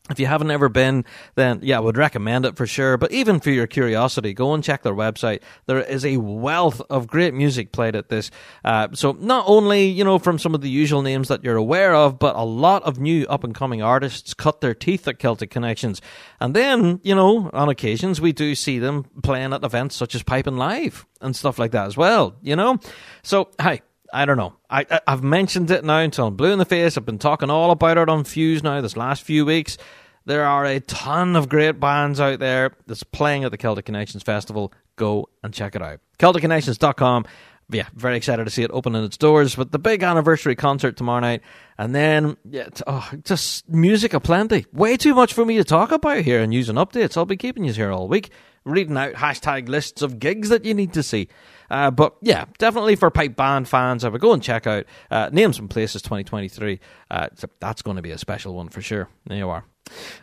[0.09, 2.97] If you haven't ever been, then yeah, I would recommend it for sure.
[2.97, 5.41] But even for your curiosity, go and check their website.
[5.65, 8.31] There is a wealth of great music played at this.
[8.63, 11.93] Uh, so not only, you know, from some of the usual names that you're aware
[11.93, 15.49] of, but a lot of new up and coming artists cut their teeth at Celtic
[15.49, 16.01] Connections.
[16.39, 20.23] And then, you know, on occasions we do see them playing at events such as
[20.23, 22.79] Piping Live and stuff like that as well, you know?
[23.23, 23.81] So, hi.
[24.13, 24.53] I don't know.
[24.69, 26.97] I, I have mentioned it now until I'm blue in the face.
[26.97, 29.77] I've been talking all about it on Fuse now this last few weeks.
[30.27, 34.23] There are a ton of great bands out there that's playing at the Celtic Connections
[34.23, 34.73] Festival.
[34.97, 36.01] Go and check it out.
[36.19, 37.23] CelticConnections.com.
[37.69, 41.21] Yeah, very excited to see it opening its doors with the big anniversary concert tomorrow
[41.21, 41.43] night.
[41.77, 44.65] And then, yeah, oh, just music aplenty.
[44.73, 47.15] Way too much for me to talk about here and using updates.
[47.15, 48.31] I'll be keeping you here all week,
[48.65, 51.29] reading out hashtag lists of gigs that you need to see.
[51.69, 55.29] Uh, but yeah, definitely for pipe band fans, I would go and check out uh,
[55.31, 56.81] Names and Places 2023.
[57.09, 57.29] Uh,
[57.61, 59.07] that's going to be a special one for sure.
[59.25, 59.63] There you are.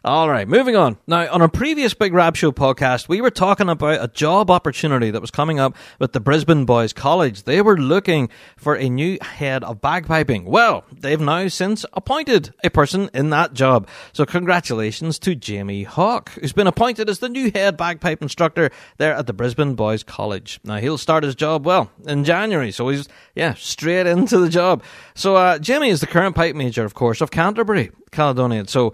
[0.04, 0.98] All right, moving on.
[1.06, 5.10] Now, on a previous Big Rab Show podcast, we were talking about a job opportunity
[5.10, 7.44] that was coming up with the Brisbane Boys College.
[7.44, 10.44] They were looking for a new head of bagpiping.
[10.44, 13.88] Well, they've now since appointed a person in that job.
[14.12, 19.14] So, congratulations to Jamie Hawk, who's been appointed as the new head bagpipe instructor there
[19.14, 20.60] at the Brisbane Boys College.
[20.64, 22.72] Now, he'll start his job, well, in January.
[22.72, 24.82] So, he's, yeah, straight into the job.
[25.14, 28.66] So, uh, Jamie is the current pipe major, of course, of Canterbury, Caledonian.
[28.66, 28.92] So,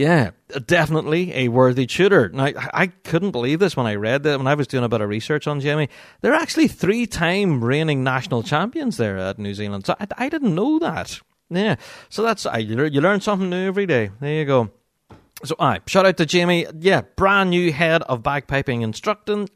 [0.00, 0.30] yeah,
[0.64, 2.30] definitely a worthy tutor.
[2.30, 5.02] Now, I couldn't believe this when I read that when I was doing a bit
[5.02, 5.90] of research on Jamie.
[6.22, 9.84] They're actually three-time reigning national champions there at New Zealand.
[9.84, 11.20] So I, I didn't know that.
[11.50, 11.76] Yeah,
[12.08, 14.10] so that's I, you learn something new every day.
[14.20, 14.70] There you go.
[15.44, 16.64] So, I shout out to Jamie.
[16.78, 19.50] Yeah, brand new head of bagpiping instructing,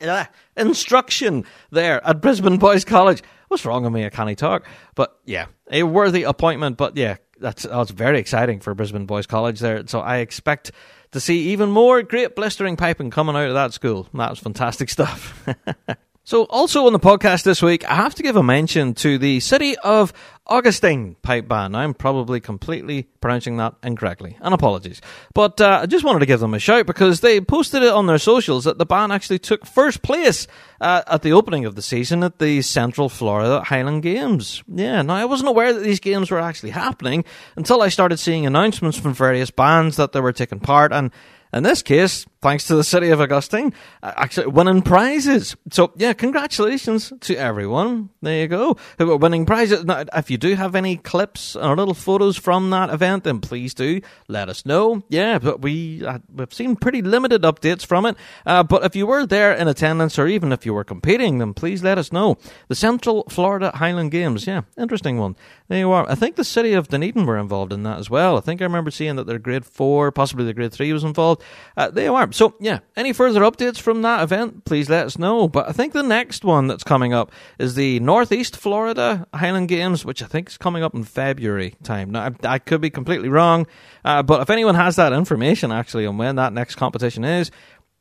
[0.00, 0.24] uh,
[0.56, 3.20] instruction there at Brisbane Boys College.
[3.48, 4.06] What's wrong with me?
[4.06, 4.64] I can't talk.
[4.94, 6.76] But yeah, a worthy appointment.
[6.76, 9.86] But yeah, that's oh, that's very exciting for Brisbane Boys College there.
[9.86, 10.72] So I expect
[11.10, 14.08] to see even more great blistering piping coming out of that school.
[14.14, 15.46] That's fantastic stuff.
[16.24, 19.40] So, also on the podcast this week, I have to give a mention to the
[19.40, 20.12] city of
[20.46, 21.76] Augustine pipe band.
[21.76, 25.00] I'm probably completely pronouncing that incorrectly, and apologies.
[25.34, 28.06] But uh, I just wanted to give them a shout because they posted it on
[28.06, 30.48] their socials that the band actually took first place
[30.80, 34.64] uh, at the opening of the season at the Central Florida Highland Games.
[34.66, 37.24] Yeah, now I wasn't aware that these games were actually happening
[37.56, 41.12] until I started seeing announcements from various bands that they were taking part, and
[41.52, 45.56] in this case, thanks to the city of Augustine, uh, actually winning prizes.
[45.70, 48.10] So yeah, congratulations to everyone.
[48.20, 48.76] There you go.
[48.98, 49.84] Who are winning prizes.
[49.84, 53.72] Now, if you do have any clips or little photos from that event, then please
[53.74, 55.02] do let us know.
[55.08, 58.16] Yeah, but we uh, we've seen pretty limited updates from it.
[58.44, 61.54] Uh, but if you were there in attendance, or even if you were competing, then
[61.54, 62.36] please let us know.
[62.68, 64.46] The Central Florida Highland Games.
[64.46, 65.36] Yeah, interesting one.
[65.68, 66.08] There you are.
[66.10, 68.36] I think the city of Dunedin were involved in that as well.
[68.36, 71.42] I think I remember seeing that their grade four, possibly the grade three was involved.
[71.76, 72.31] Uh, there you are.
[72.32, 75.48] So, yeah, any further updates from that event, please let us know.
[75.48, 80.04] But I think the next one that's coming up is the Northeast Florida Highland Games,
[80.04, 82.10] which I think is coming up in February time.
[82.10, 83.66] Now, I, I could be completely wrong,
[84.04, 87.50] uh, but if anyone has that information actually on when that next competition is,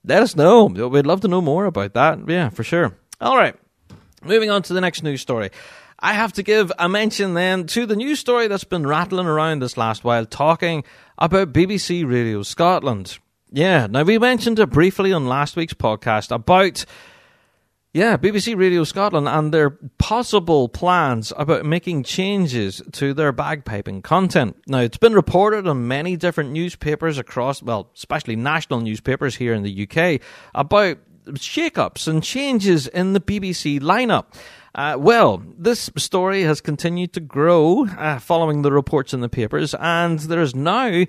[0.04, 0.66] let us know.
[0.66, 2.20] We'd love to know more about that.
[2.28, 2.98] Yeah, for sure.
[3.20, 3.56] All right.
[4.24, 5.52] Moving on to the next news story.
[6.00, 9.62] I have to give a mention then to the news story that's been rattling around
[9.62, 10.84] this last while, talking
[11.20, 13.20] about BBC Radio Scotland.
[13.54, 16.86] Yeah, now we mentioned it briefly on last week's podcast about
[17.94, 24.56] yeah, BBC Radio Scotland and their possible plans about making changes to their bagpiping content.
[24.68, 29.64] Now, it's been reported on many different newspapers across, well, especially national newspapers here in
[29.64, 30.22] the UK,
[30.56, 31.00] about
[31.36, 34.28] shake-ups and changes in the BBC lineup.
[34.74, 39.76] Uh, well, this story has continued to grow uh, following the reports in the papers,
[39.76, 41.04] and there is now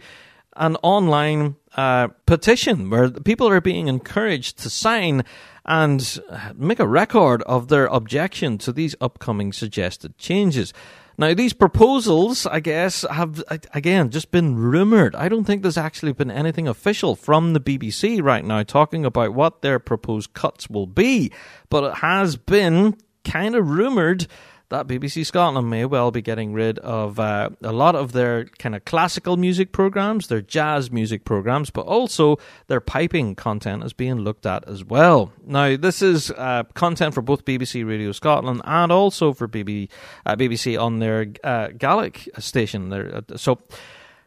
[0.56, 5.24] an online uh, petition where people are being encouraged to sign
[5.64, 6.20] and
[6.54, 10.72] make a record of their objection to these upcoming suggested changes.
[11.18, 13.42] Now, these proposals, I guess, have
[13.74, 15.14] again just been rumoured.
[15.14, 19.34] I don't think there's actually been anything official from the BBC right now talking about
[19.34, 21.30] what their proposed cuts will be,
[21.68, 24.26] but it has been kind of rumoured
[24.72, 28.74] that BBC Scotland may well be getting rid of uh, a lot of their kind
[28.74, 34.16] of classical music programs, their jazz music programs, but also their piping content is being
[34.16, 35.30] looked at as well.
[35.46, 39.90] Now, this is uh, content for both BBC Radio Scotland and also for BB,
[40.24, 42.88] uh, BBC on their uh, Gaelic station.
[42.88, 43.58] There, uh, so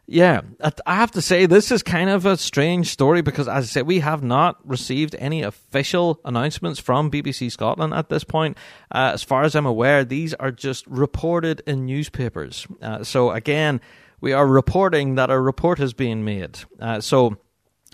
[0.08, 0.42] yeah,
[0.86, 3.86] I have to say this is kind of a strange story because, as I said,
[3.88, 8.56] we have not received any official announcements from BBC Scotland at this point.
[8.92, 12.68] Uh, as far as I'm aware, these are just reported in newspapers.
[12.80, 13.80] Uh, so again,
[14.20, 16.58] we are reporting that a report has been made.
[16.80, 17.36] Uh, so.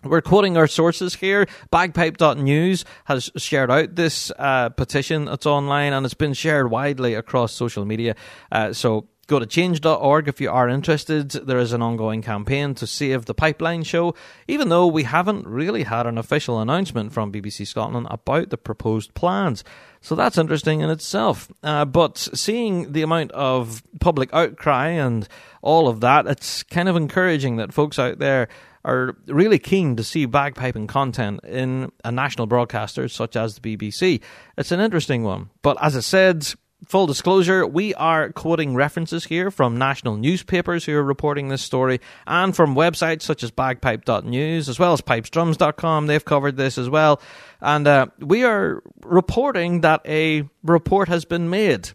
[0.04, 1.46] We're quoting our sources here.
[1.70, 5.28] Bagpipe.news has shared out this uh, petition.
[5.28, 8.16] It's online and it's been shared widely across social media.
[8.50, 11.30] Uh, so Go to change.org if you are interested.
[11.30, 14.16] There is an ongoing campaign to save the Pipeline show,
[14.48, 19.14] even though we haven't really had an official announcement from BBC Scotland about the proposed
[19.14, 19.62] plans.
[20.00, 21.48] So that's interesting in itself.
[21.62, 25.28] Uh, but seeing the amount of public outcry and
[25.62, 28.48] all of that, it's kind of encouraging that folks out there
[28.84, 34.20] are really keen to see bagpiping content in a national broadcaster such as the BBC.
[34.58, 35.50] It's an interesting one.
[35.62, 36.52] But as I said,
[36.86, 42.00] full disclosure, we are quoting references here from national newspapers who are reporting this story
[42.26, 46.06] and from websites such as bagpipe.news as well as pipesdrums.com.
[46.06, 47.20] They've covered this as well.
[47.60, 51.90] And uh, we are reporting that a report has been made.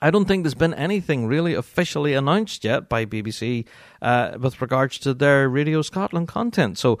[0.00, 3.66] I don't think there's been anything really officially announced yet by BBC
[4.02, 6.78] uh, with regards to their Radio Scotland content.
[6.78, 6.98] So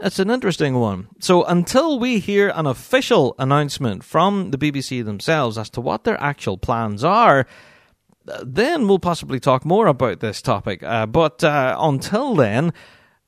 [0.00, 1.08] it's an interesting one.
[1.18, 6.20] So, until we hear an official announcement from the BBC themselves as to what their
[6.20, 7.46] actual plans are,
[8.42, 10.82] then we'll possibly talk more about this topic.
[10.82, 12.72] Uh, but uh, until then,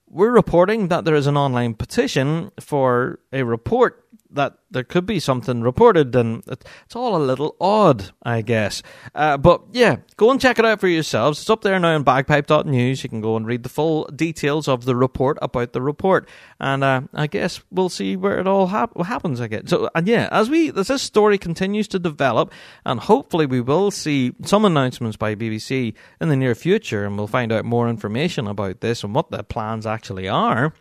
[0.07, 4.02] we're reporting that there is an online petition for a report
[4.35, 8.83] that there could be something reported, and it's all a little odd, I guess.
[9.15, 11.41] Uh, but yeah, go and check it out for yourselves.
[11.41, 13.03] It's up there now on bagpipe.news.
[13.03, 16.29] You can go and read the full details of the report about the report,
[16.59, 19.41] and uh, I guess we'll see where it all hap- happens.
[19.41, 19.89] I guess so.
[19.95, 22.53] And yeah, as we as this story continues to develop,
[22.85, 27.27] and hopefully we will see some announcements by BBC in the near future, and we'll
[27.27, 30.73] find out more information about this and what the plans actually are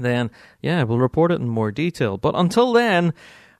[0.00, 0.30] then
[0.60, 2.16] yeah, we'll report it in more detail.
[2.16, 3.14] But until then,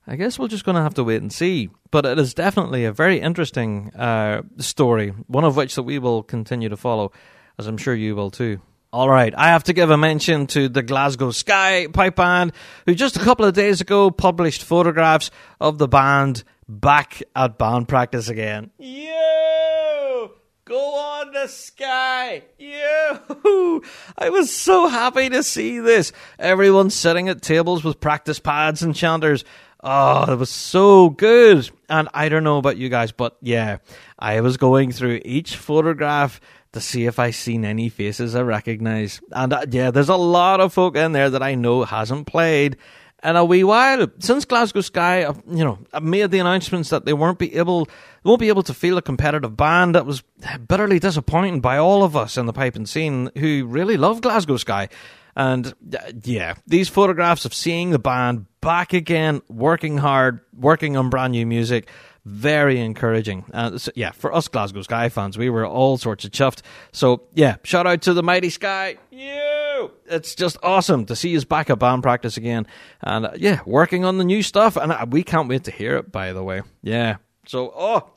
[0.07, 1.69] I guess we're just going to have to wait and see.
[1.91, 6.23] But it is definitely a very interesting uh, story, one of which that we will
[6.23, 7.11] continue to follow,
[7.57, 8.59] as I'm sure you will too.
[8.93, 12.53] All right, I have to give a mention to the Glasgow Skye Pipe Band,
[12.85, 17.87] who just a couple of days ago published photographs of the band back at band
[17.87, 18.71] practice again.
[18.77, 19.14] You
[20.65, 23.83] go on the sky, you!
[24.17, 26.11] I was so happy to see this.
[26.39, 29.45] Everyone sitting at tables with practice pads and chanters.
[29.83, 31.69] Oh, it was so good.
[31.87, 33.77] And I don't know about you guys, but yeah,
[34.17, 36.41] I was going through each photograph
[36.73, 39.21] to see if I seen any faces I recognize.
[39.31, 42.77] And uh, yeah, there's a lot of folk in there that I know hasn't played
[43.25, 44.07] in a wee while.
[44.19, 47.89] Since Glasgow Skye, uh, you know, made the announcements that they weren't be able,
[48.23, 49.95] won't be able to feel a competitive band.
[49.95, 50.23] That was
[50.67, 54.89] bitterly disappointing by all of us in the piping scene who really love Glasgow Skye.
[55.35, 61.09] And uh, yeah, these photographs of seeing the band back again, working hard, working on
[61.09, 61.89] brand new music,
[62.25, 63.45] very encouraging.
[63.53, 66.61] Uh, so, yeah, for us Glasgow Skye fans, we were all sorts of chuffed.
[66.91, 68.97] So yeah, shout out to the mighty Skye.
[69.11, 72.65] You, it's just awesome to see us back at band practice again,
[73.01, 75.97] and uh, yeah, working on the new stuff, and uh, we can't wait to hear
[75.97, 76.11] it.
[76.11, 77.17] By the way, yeah.
[77.47, 78.09] So oh,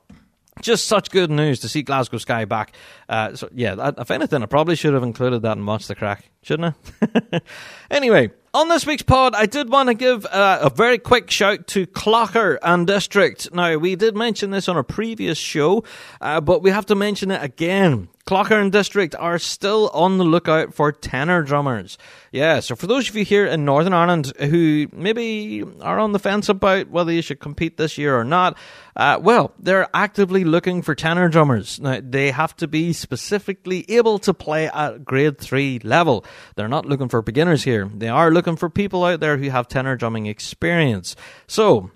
[0.63, 2.75] just such good news to see Glasgow Skye back.
[3.09, 6.31] Uh, so yeah, if anything, I probably should have included that in Watch the Crack,
[6.43, 7.41] shouldn't I?
[7.91, 11.67] anyway, on this week's pod, I did want to give uh, a very quick shout
[11.69, 13.53] to Clogher and District.
[13.53, 15.85] Now, we did mention this on a previous show,
[16.21, 18.09] uh, but we have to mention it again.
[18.29, 21.97] Clogher and District are still on the lookout for tenor drummers.
[22.31, 26.19] Yeah, so for those of you here in Northern Ireland who maybe are on the
[26.19, 28.59] fence about whether you should compete this year or not,
[28.97, 31.81] uh, well, they're actively looking for tenor drummers.
[31.81, 36.23] Now, they have to be specifically able to play at grade 3 level.
[36.55, 37.91] They're not looking for beginners here.
[37.95, 41.17] They are looking for people out there who have tenor drumming experience.
[41.47, 41.93] So,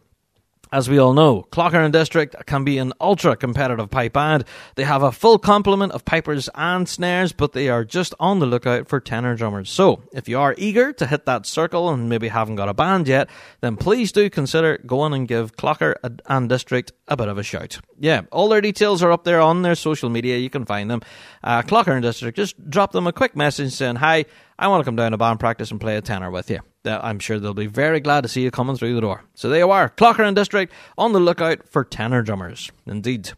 [0.72, 4.46] As we all know, Clogher and District can be an ultra competitive pipe band.
[4.74, 8.46] They have a full complement of pipers and snares, but they are just on the
[8.46, 9.68] lookout for tenor drummers.
[9.68, 13.06] So, if you are eager to hit that circle and maybe haven't got a band
[13.06, 13.28] yet,
[13.60, 15.96] then please do consider going and give Clogher
[16.26, 17.78] and District a bit of a shout.
[18.00, 20.38] Yeah, all their details are up there on their social media.
[20.38, 21.02] You can find them.
[21.44, 24.24] Uh, Clogher and District, just drop them a quick message saying, Hi,
[24.58, 26.60] I want to come down to band practice and play a tenor with you.
[26.84, 29.24] I'm sure they'll be very glad to see you coming through the door.
[29.34, 32.70] So there you are, Clogher and District on the lookout for tenor drummers.
[32.86, 33.32] Indeed.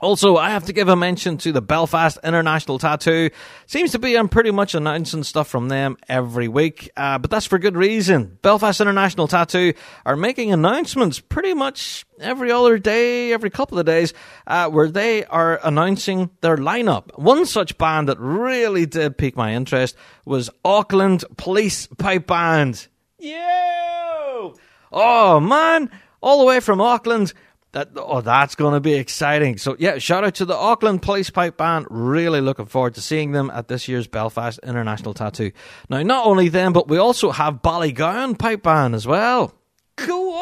[0.00, 3.28] Also, I have to give a mention to the Belfast International Tattoo.
[3.66, 7.44] Seems to be I'm pretty much announcing stuff from them every week, uh, but that's
[7.44, 8.38] for good reason.
[8.40, 9.74] Belfast International Tattoo
[10.06, 14.14] are making announcements pretty much every other day, every couple of days,
[14.46, 17.18] uh, where they are announcing their lineup.
[17.18, 22.88] One such band that really did pique my interest was Auckland Police Pipe Band.
[23.18, 24.54] Yo!
[24.92, 25.90] Oh man,
[26.22, 27.34] all the way from Auckland
[27.72, 29.58] that oh, that's going to be exciting.
[29.58, 31.86] So yeah, shout out to the Auckland Police Pipe Band.
[31.88, 35.52] Really looking forward to seeing them at this year's Belfast International Tattoo.
[35.88, 39.54] Now, not only them, but we also have Ballygowan Pipe Band as well.
[39.96, 40.32] Go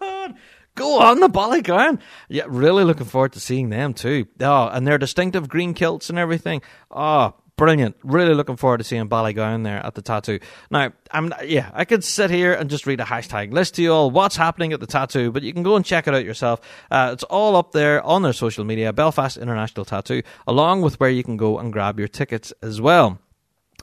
[0.00, 0.36] on,
[0.74, 2.00] go on the Ballygowan.
[2.28, 4.26] Yeah, really looking forward to seeing them too.
[4.40, 6.62] Oh, and their distinctive green kilts and everything.
[6.90, 7.96] Oh, brilliant.
[8.02, 10.38] Really looking forward to seeing Ballygowan there at the tattoo.
[10.70, 13.92] Now, I'm yeah, I could sit here and just read a hashtag list to you
[13.92, 16.60] all what's happening at the tattoo, but you can go and check it out yourself.
[16.90, 21.10] Uh, it's all up there on their social media, Belfast International Tattoo, along with where
[21.10, 23.18] you can go and grab your tickets as well.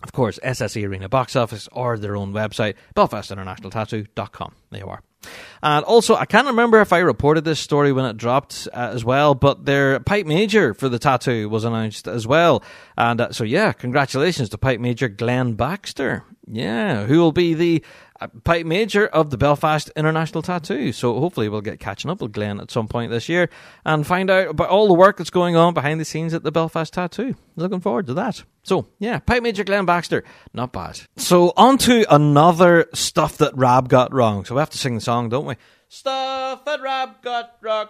[0.01, 4.55] Of course, SSE Arena box office or their own website, belfastinternationaltattoo.com.
[4.71, 5.01] There you are.
[5.63, 9.03] And also, I can't remember if I reported this story when it dropped uh, as
[9.03, 12.63] well, but their pipe major for the tattoo was announced as well.
[12.97, 16.23] And uh, so, yeah, congratulations to pipe major Glenn Baxter.
[16.47, 17.83] Yeah, who will be the
[18.21, 20.93] Uh, pipe major of the Belfast International Tattoo.
[20.93, 23.49] So hopefully we'll get catching up with Glenn at some point this year
[23.85, 26.51] and find out about all the work that's going on behind the scenes at the
[26.51, 27.35] Belfast Tattoo.
[27.57, 28.43] Looking forward to that.
[28.63, 31.01] So yeah, pipe major Glenn Baxter, not bad.
[31.17, 34.45] So on to another stuff that Rab got wrong.
[34.45, 35.55] So we have to sing the song, don't we?
[35.89, 37.87] Stuff that Rab got wrong.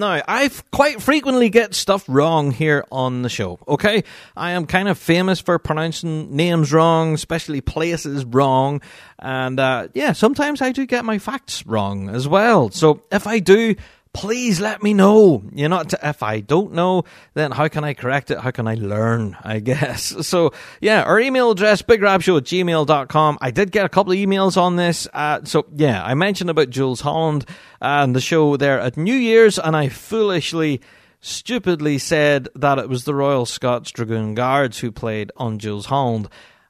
[0.00, 4.02] Now, I quite frequently get stuff wrong here on the show, okay?
[4.34, 8.80] I am kind of famous for pronouncing names wrong, especially places wrong,
[9.18, 12.70] and uh, yeah, sometimes I do get my facts wrong as well.
[12.70, 13.74] So if I do,
[14.12, 15.42] please let me know.
[15.52, 17.04] You know, if I don't know,
[17.34, 18.38] then how can I correct it?
[18.38, 20.26] How can I learn, I guess?
[20.26, 23.38] So, yeah, our email address, bigrabshow at gmail.com.
[23.40, 25.06] I did get a couple of emails on this.
[25.12, 27.46] Uh, so, yeah, I mentioned about Jools Holland
[27.80, 30.80] and the show there at New Year's, and I foolishly,
[31.20, 36.28] stupidly said that it was the Royal Scots Dragoon Guards who played on Jools Holland.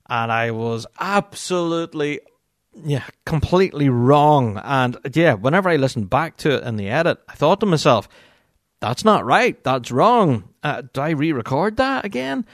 [0.09, 2.21] And I was absolutely
[2.75, 4.61] yeah, completely wrong.
[4.63, 8.09] And yeah, whenever I listened back to it in the edit, I thought to myself,
[8.81, 9.63] that's not right.
[9.63, 10.49] That's wrong.
[10.63, 12.47] Uh, do I re record that again?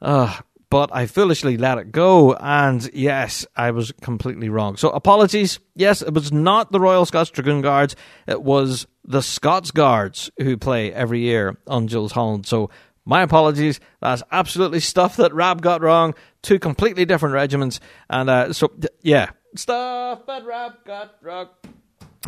[0.00, 0.36] Uh,
[0.68, 2.34] but I foolishly let it go.
[2.34, 4.76] And yes, I was completely wrong.
[4.76, 5.58] So apologies.
[5.74, 7.94] Yes, it was not the Royal Scots Dragoon Guards.
[8.26, 12.46] It was the Scots Guards who play every year on Jools Holland.
[12.46, 12.70] So
[13.04, 13.80] my apologies.
[14.00, 16.14] That's absolutely stuff that Rab got wrong.
[16.42, 17.80] Two completely different regiments.
[18.08, 21.48] And uh, so, yeah, stuff that Rab got wrong.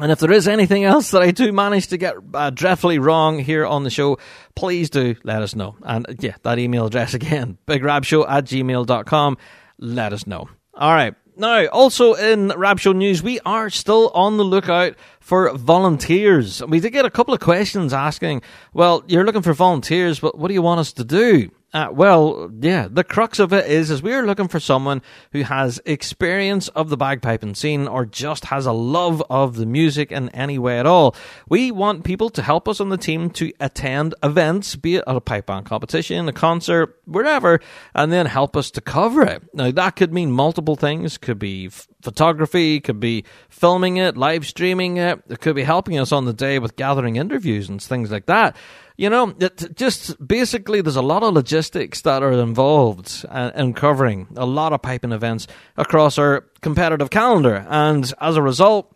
[0.01, 3.39] And if there is anything else that I do manage to get uh, dreadfully wrong
[3.39, 4.19] here on the show,
[4.57, 5.77] please do let us know.
[5.83, 9.39] And yeah, that email address again, bigrabshow at gmail.com.
[9.79, 10.49] Let us know.
[10.75, 11.15] All right.
[11.37, 16.63] Now, also in Rab Show news, we are still on the lookout for volunteers.
[16.65, 20.49] We did get a couple of questions asking, well, you're looking for volunteers, but what
[20.49, 21.51] do you want us to do?
[21.75, 25.03] Uh, well, yeah, the crux of it is, is we're looking for someone
[25.33, 30.13] who has experience of the bagpiping scene or just has a love of the music
[30.13, 31.17] in any way at all.
[31.49, 35.17] We want people to help us on the team to attend events, be it at
[35.17, 37.59] a pipe band competition, a concert, wherever,
[37.93, 39.43] and then help us to cover it.
[39.53, 41.19] Now, that could mean multiple things.
[41.19, 45.25] Could be f- photography, could be filming it, live streaming it.
[45.29, 48.55] It could be helping us on the day with gathering interviews and things like that
[48.97, 53.25] you know, it just basically there's a lot of logistics that are involved
[53.57, 57.67] in covering a lot of piping events across our competitive calendar.
[57.69, 58.95] And as a result,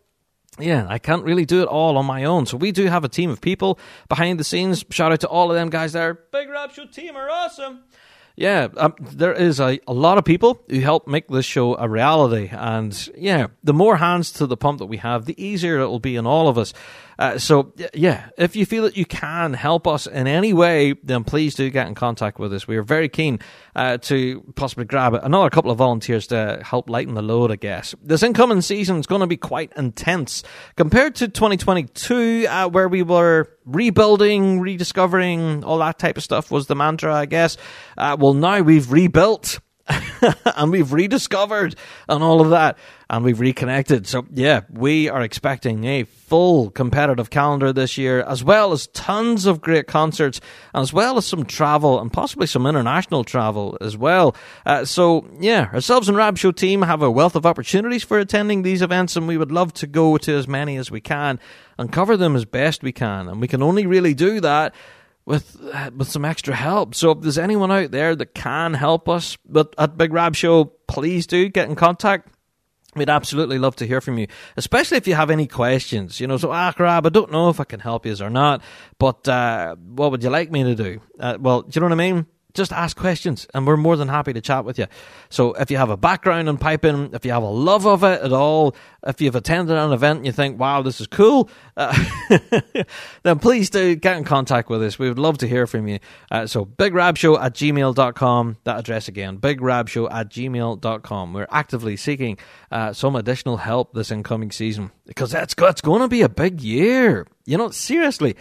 [0.61, 2.46] yeah, I can't really do it all on my own.
[2.46, 3.78] So we do have a team of people
[4.09, 4.84] behind the scenes.
[4.90, 6.14] Shout out to all of them guys there.
[6.32, 7.84] Big Rab Show team are awesome.
[8.36, 11.88] yeah, um, there is a, a lot of people who help make this show a
[11.88, 12.49] reality.
[12.53, 15.99] And yeah, the more hands to the pump that we have, the easier it will
[15.99, 16.72] be on all of us.
[17.18, 21.24] Uh, so yeah, if you feel that you can help us in any way, then
[21.24, 22.68] please do get in contact with us.
[22.68, 23.40] We are very keen
[23.74, 27.50] uh, to possibly grab another couple of volunteers to help lighten the load.
[27.50, 30.42] I guess this incoming season is going to be quite intense
[30.76, 36.66] compared to 2022, uh, where we were rebuilding, rediscovering, all that type of stuff was
[36.66, 37.56] the mantra, I guess.
[37.96, 39.58] Uh, well, now we've rebuilt.
[40.57, 41.74] and we've rediscovered
[42.09, 42.78] and all of that
[43.11, 44.07] and we've reconnected.
[44.07, 49.47] So yeah, we are expecting a full competitive calendar this year, as well as tons
[49.47, 50.41] of great concerts,
[50.74, 54.36] as well as some travel and possibly some international travel as well.
[54.66, 58.62] Uh, so yeah, ourselves and Rab Show team have a wealth of opportunities for attending
[58.62, 61.41] these events, and we would love to go to as many as we can
[61.78, 63.28] and cover them as best we can.
[63.28, 64.74] And we can only really do that
[65.28, 66.94] with uh, with some extra help.
[66.94, 70.64] So if there's anyone out there that can help us but at Big Rab Show,
[70.64, 72.28] please do get in contact.
[72.96, 74.26] We'd absolutely love to hear from you,
[74.56, 76.18] especially if you have any questions.
[76.18, 78.62] You know, so ah, Rab, I don't know if I can help you or not,
[78.98, 81.00] but uh, what would you like me to do?
[81.20, 82.26] Uh, well, do you know what I mean?
[82.59, 84.86] Just ask questions and we're more than happy to chat with you.
[85.30, 88.20] So if you have a background in piping, if you have a love of it
[88.20, 91.96] at all, if you've attended an event and you think, wow, this is cool, uh,
[93.22, 94.98] then please do get in contact with us.
[94.98, 96.00] We would love to hear from you.
[96.30, 101.32] Uh, so bigrabshow at gmail.com, that address again, bigrabshow at gmail.com.
[101.32, 102.36] We're actively seeking
[102.70, 106.61] uh, some additional help this incoming season because that's, that's going to be a big
[106.61, 107.26] year.
[107.46, 108.36] You know, seriously.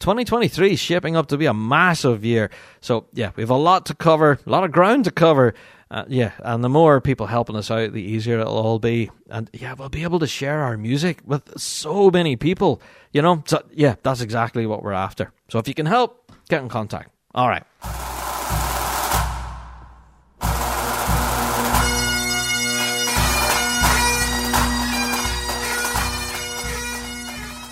[0.00, 2.50] 2023 is shaping up to be a massive year.
[2.80, 5.54] So, yeah, we have a lot to cover, a lot of ground to cover.
[5.90, 9.10] Uh, yeah, and the more people helping us out, the easier it'll all be.
[9.28, 12.80] And yeah, we'll be able to share our music with so many people,
[13.12, 13.42] you know?
[13.46, 15.32] So, yeah, that's exactly what we're after.
[15.48, 17.10] So, if you can help, get in contact.
[17.34, 17.64] All right.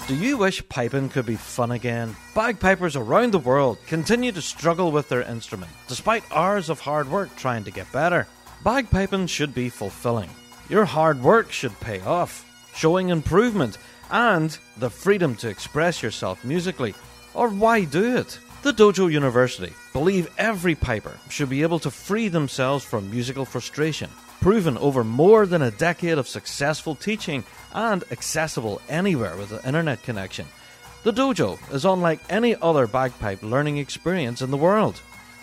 [0.09, 2.17] Do you wish piping could be fun again?
[2.35, 7.37] Bagpipers around the world continue to struggle with their instrument, despite hours of hard work
[7.37, 8.27] trying to get better.
[8.65, 10.31] Bagpiping should be fulfilling.
[10.71, 13.77] Your hard work should pay off, showing improvement
[14.11, 16.95] and the freedom to express yourself musically.
[17.35, 18.39] Or why do it?
[18.63, 24.11] The Dojo University believe every piper should be able to free themselves from musical frustration
[24.41, 30.03] proven over more than a decade of successful teaching and accessible anywhere with an internet
[30.03, 30.47] connection.
[31.05, 35.01] The dojo is unlike any other bagpipe learning experience in the world.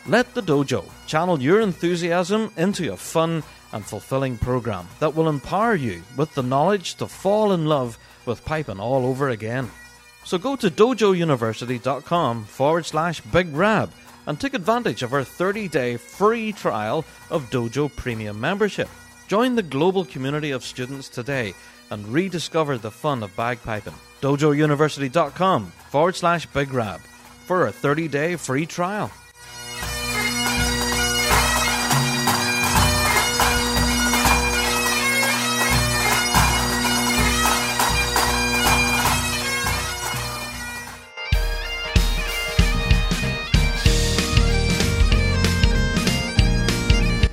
[0.08, 5.76] Let the dojo channel your enthusiasm into a fun and fulfilling program that will empower
[5.76, 9.72] you with the knowledge to fall in love with piping all over again.
[10.26, 13.92] So go to dojouniversity.com forward slash big rab
[14.28, 18.90] and take advantage of our 30 day free trial of Dojo Premium membership.
[19.28, 21.54] Join the global community of students today
[21.92, 23.94] and rediscover the fun of bagpiping.
[24.22, 27.00] DojoUniversity.com forward slash Big Rab
[27.46, 29.12] for a 30 day free trial.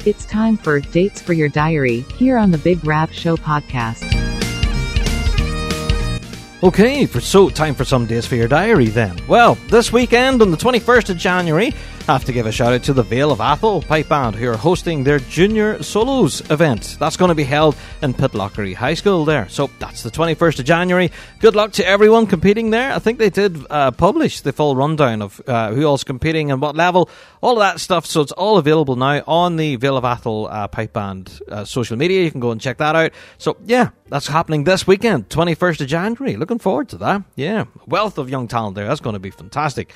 [0.05, 4.03] It's time for Dates for Your Diary here on the Big Rab Show podcast.
[6.65, 9.17] Okay, for so time for some days for your diary then.
[9.29, 11.73] Well, this weekend on the 21st of January,
[12.07, 14.57] have to give a shout out to the Vale of Atholl Pipe Band who are
[14.57, 16.97] hosting their Junior Solos event.
[16.99, 19.49] That's going to be held in Pitlochry High School there.
[19.49, 21.13] So that's the 21st of January.
[21.41, 22.93] Good luck to everyone competing there.
[22.93, 26.61] I think they did uh, publish the full rundown of uh, who all's competing and
[26.61, 27.09] what level,
[27.41, 28.05] all of that stuff.
[28.05, 31.97] So it's all available now on the Vale of Atholl uh, Pipe Band uh, social
[31.97, 32.23] media.
[32.23, 33.13] You can go and check that out.
[33.39, 36.37] So yeah, that's happening this weekend, 21st of January.
[36.37, 37.23] Looking forward to that.
[37.37, 38.87] Yeah, wealth of young talent there.
[38.87, 39.93] That's going to be fantastic.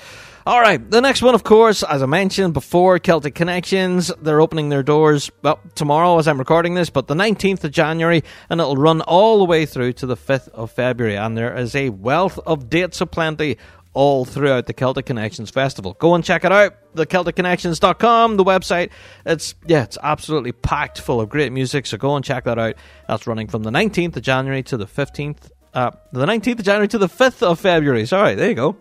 [0.46, 4.12] All right, the next one, of course, as I mentioned before, Celtic Connections.
[4.22, 8.22] They're opening their doors, well, tomorrow as I'm recording this, but the 19th of January,
[8.48, 11.16] and it'll run all the way through to the 5th of February.
[11.16, 13.58] And there is a wealth of dates aplenty
[13.92, 15.94] all throughout the Celtic Connections Festival.
[15.94, 16.76] Go and check it out.
[16.94, 18.90] The CelticConnections.com, the website.
[19.24, 21.86] It's yeah, it's absolutely packed full of great music.
[21.86, 22.76] So go and check that out.
[23.08, 25.50] That's running from the 19th of January to the 15th.
[25.74, 28.06] Uh, the 19th of January to the 5th of February.
[28.06, 28.76] Sorry, there you go.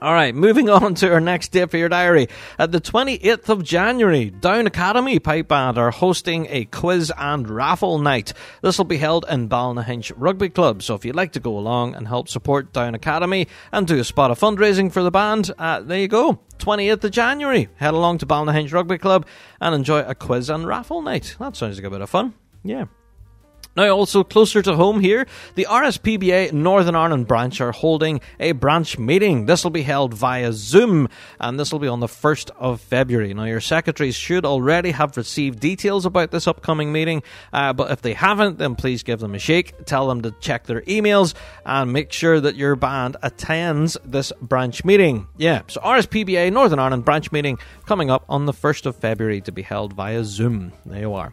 [0.00, 2.28] All right, moving on to our next date for your diary.
[2.58, 7.98] At the 28th of January, Down Academy Pipe Band are hosting a quiz and raffle
[7.98, 8.32] night.
[8.62, 10.82] This will be held in Ballynahinch Rugby Club.
[10.82, 14.04] So if you'd like to go along and help support Down Academy and do a
[14.04, 16.40] spot of fundraising for the band, uh, there you go.
[16.58, 17.68] 28th of January.
[17.76, 19.26] Head along to Ballynahinch Rugby Club
[19.60, 21.34] and enjoy a quiz and raffle night.
[21.40, 22.34] That sounds like a bit of fun.
[22.62, 22.86] Yeah.
[23.78, 25.24] Now, also closer to home here,
[25.54, 29.46] the RSPBA Northern Ireland branch are holding a branch meeting.
[29.46, 31.08] This will be held via Zoom,
[31.38, 33.32] and this will be on the 1st of February.
[33.34, 37.22] Now, your secretaries should already have received details about this upcoming meeting,
[37.52, 39.84] uh, but if they haven't, then please give them a shake.
[39.86, 44.84] Tell them to check their emails and make sure that your band attends this branch
[44.84, 45.28] meeting.
[45.36, 49.52] Yeah, so RSPBA Northern Ireland branch meeting coming up on the 1st of February to
[49.52, 50.72] be held via Zoom.
[50.84, 51.32] There you are.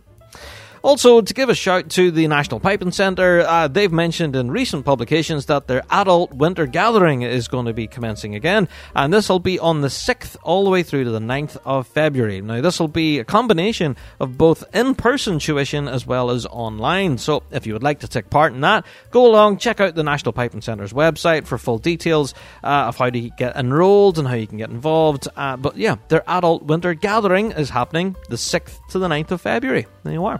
[0.86, 4.86] Also, to give a shout to the National Piping Centre, uh, they've mentioned in recent
[4.86, 9.40] publications that their adult winter gathering is going to be commencing again, and this will
[9.40, 12.40] be on the 6th all the way through to the 9th of February.
[12.40, 17.18] Now, this will be a combination of both in person tuition as well as online.
[17.18, 20.04] So, if you would like to take part in that, go along, check out the
[20.04, 24.36] National Piping Centre's website for full details uh, of how to get enrolled and how
[24.36, 25.28] you can get involved.
[25.36, 29.42] Uh, but yeah, their adult winter gathering is happening the 6th to the 9th of
[29.42, 29.88] February.
[30.04, 30.40] There you are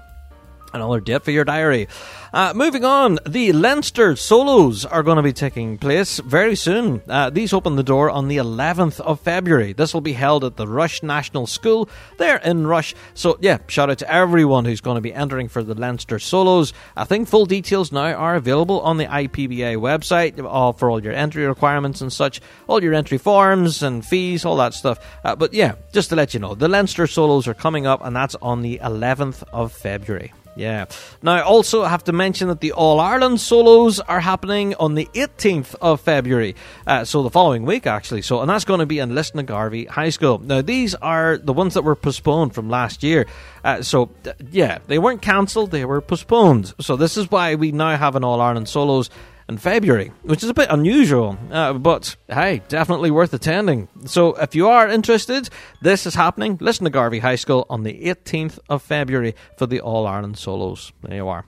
[0.76, 1.88] another date for your diary.
[2.34, 7.02] Uh, moving on, the Leinster solos are going to be taking place very soon.
[7.08, 9.72] Uh, these open the door on the 11th of February.
[9.72, 12.94] This will be held at the Rush National School there in Rush.
[13.14, 16.74] So, yeah, shout out to everyone who's going to be entering for the Leinster solos.
[16.98, 21.14] I think full details now are available on the IPBA website all, for all your
[21.14, 25.00] entry requirements and such, all your entry forms and fees, all that stuff.
[25.24, 28.16] Uh, but yeah, just to let you know, the Leinster solos are coming up, and
[28.16, 30.34] that's on the 11th of February.
[30.56, 30.86] Yeah.
[31.22, 35.10] Now, I also, have to mention that the All Ireland solos are happening on the
[35.14, 36.56] 18th of February.
[36.88, 38.22] Uh, so, the following week, actually.
[38.22, 40.40] So, and that's going to be in Lisnagarvey High School.
[40.40, 43.28] Now, these are the ones that were postponed from last year.
[43.64, 44.10] Uh, so,
[44.52, 46.74] yeah, they weren't cancelled, they were postponed.
[46.80, 49.10] So, this is why we now have an All Ireland solos
[49.48, 53.88] in February, which is a bit unusual, uh, but hey, definitely worth attending.
[54.06, 55.50] So if you are interested,
[55.82, 56.58] this is happening.
[56.58, 60.92] Lisnagarvey High School on the 18th of February for the All Ireland Solos.
[61.04, 61.46] There you are.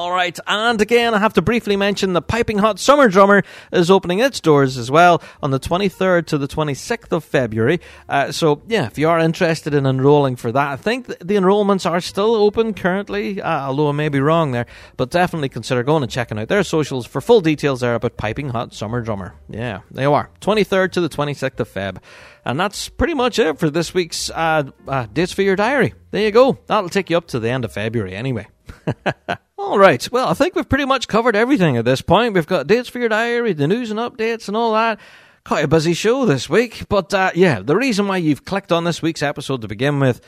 [0.00, 3.90] All right, and again, I have to briefly mention the Piping Hot Summer Drummer is
[3.90, 7.82] opening its doors as well on the 23rd to the 26th of February.
[8.08, 11.84] Uh, so, yeah, if you are interested in enrolling for that, I think the enrolments
[11.84, 14.64] are still open currently, uh, although I may be wrong there,
[14.96, 18.48] but definitely consider going and checking out their socials for full details there about Piping
[18.48, 19.34] Hot Summer Drummer.
[19.50, 21.98] Yeah, they are, 23rd to the 26th of Feb.
[22.42, 25.92] And that's pretty much it for this week's uh, uh, Dates for Your Diary.
[26.10, 26.58] There you go.
[26.68, 28.46] That'll take you up to the end of February anyway.
[29.58, 30.06] all right.
[30.10, 32.34] Well, I think we've pretty much covered everything at this point.
[32.34, 35.00] We've got dates for your diary, the news and updates, and all that.
[35.44, 36.88] Quite a busy show this week.
[36.88, 40.20] But uh, yeah, the reason why you've clicked on this week's episode to begin with,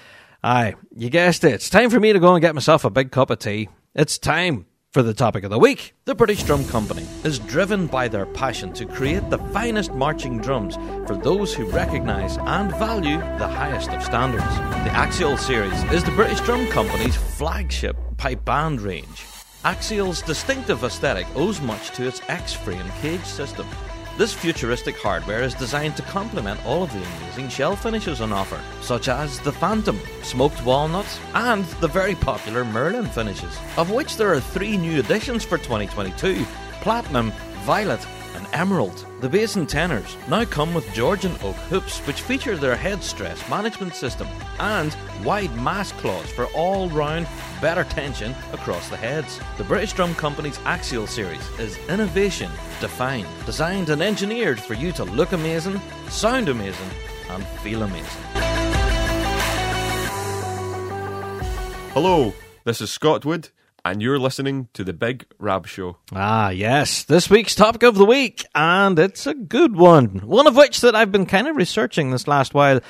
[0.43, 1.53] aye, you guessed it.
[1.53, 3.69] It's time for me to go and get myself a big cup of tea.
[3.95, 8.09] It's time for the topic of the week, the British Drum Company is driven by
[8.09, 10.77] their passion to create the finest marching drums
[11.07, 14.45] for those who recognise and value the highest of standards.
[14.45, 19.25] The Axial series is the British Drum Company's flagship pipe band range.
[19.65, 23.67] Axial's distinctive aesthetic owes much to its X-frame cage system
[24.19, 28.61] this futuristic hardware is designed to complement all of the amazing shell finishes on offer,
[28.81, 34.33] such as the Phantom, Smoked Walnut, and the very popular Merlin finishes, of which there
[34.33, 36.45] are three new additions for 2022
[36.83, 37.33] Platinum,
[37.65, 38.05] Violet,
[38.53, 39.07] Emerald.
[39.21, 43.49] The bass and tenors now come with Georgian oak hoops, which feature their head stress
[43.49, 44.29] management system
[44.59, 47.27] and wide mass claws for all round
[47.61, 49.41] better tension across the heads.
[49.57, 52.51] The British Drum Company's Axial series is innovation
[52.81, 56.91] defined, designed and engineered for you to look amazing, sound amazing,
[57.31, 58.23] and feel amazing.
[61.95, 62.33] Hello,
[62.65, 63.51] this is Scott Wood
[63.85, 65.99] and you're listening to the Big Rab Show.
[66.13, 70.21] Ah, yes, this week's topic of the week, and it's a good one.
[70.21, 72.81] One of which that I've been kind of researching this last while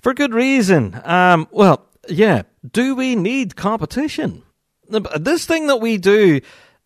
[0.00, 1.00] for good reason.
[1.04, 4.42] Um, well, yeah, do we need competition?
[4.88, 6.40] This thing that we do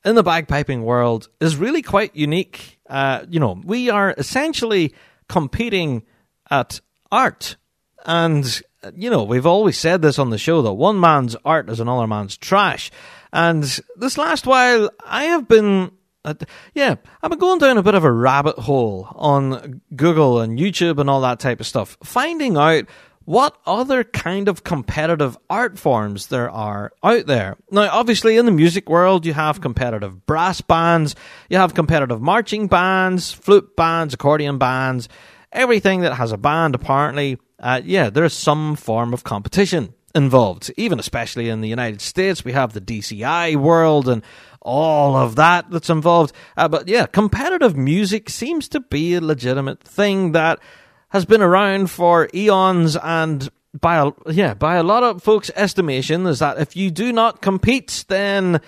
[0.05, 2.81] in the bagpiping world is really quite unique.
[2.89, 4.95] Uh, you know, we are essentially
[5.29, 6.05] competing
[6.51, 6.81] at
[7.13, 7.57] art.
[8.07, 8.63] And,
[8.95, 12.07] you know, we've always said this on the show that one man's art is another
[12.07, 12.91] man's trash.
[13.33, 13.63] And
[13.97, 15.93] this last while, I have been,
[16.25, 16.35] uh,
[16.75, 20.99] yeah, I've been going down a bit of a rabbit hole on Google and YouTube
[20.99, 22.87] and all that type of stuff, finding out
[23.25, 27.57] what other kind of competitive art forms there are out there.
[27.71, 31.15] Now, obviously, in the music world, you have competitive brass bands,
[31.49, 35.09] you have competitive marching bands, flute bands, accordion bands,
[35.53, 37.39] everything that has a band, apparently.
[37.61, 40.73] Uh, yeah, there's some form of competition involved.
[40.77, 44.23] Even especially in the United States, we have the DCI world and
[44.61, 46.35] all of that that's involved.
[46.57, 50.59] Uh, but yeah, competitive music seems to be a legitimate thing that
[51.11, 56.27] has been around for eons and by a, yeah, by a lot of folks' estimation
[56.27, 58.61] is that if you do not compete, then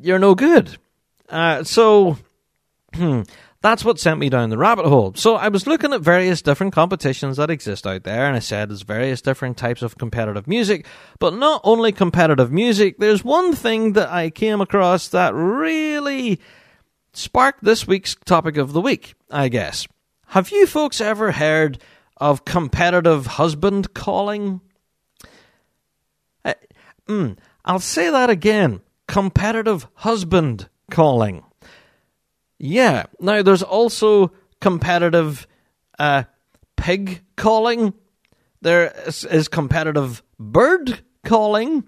[0.00, 0.78] you're no good.
[1.28, 2.16] Uh, so,
[2.94, 3.22] hmm,
[3.60, 5.14] that's what sent me down the rabbit hole.
[5.16, 8.70] So I was looking at various different competitions that exist out there, and I said
[8.70, 10.86] there's various different types of competitive music,
[11.18, 12.98] but not only competitive music.
[12.98, 16.40] There's one thing that I came across that really
[17.12, 19.88] sparked this week's topic of the week, I guess.
[20.28, 21.82] Have you folks ever heard
[22.16, 24.60] of competitive husband calling?
[26.44, 26.54] Uh,
[27.08, 28.82] mm, I'll say that again.
[29.08, 31.42] Competitive husband calling.
[32.58, 33.04] Yeah.
[33.20, 35.46] Now, there's also competitive
[35.98, 36.24] uh,
[36.76, 37.94] pig calling.
[38.60, 41.84] There is, is competitive bird calling.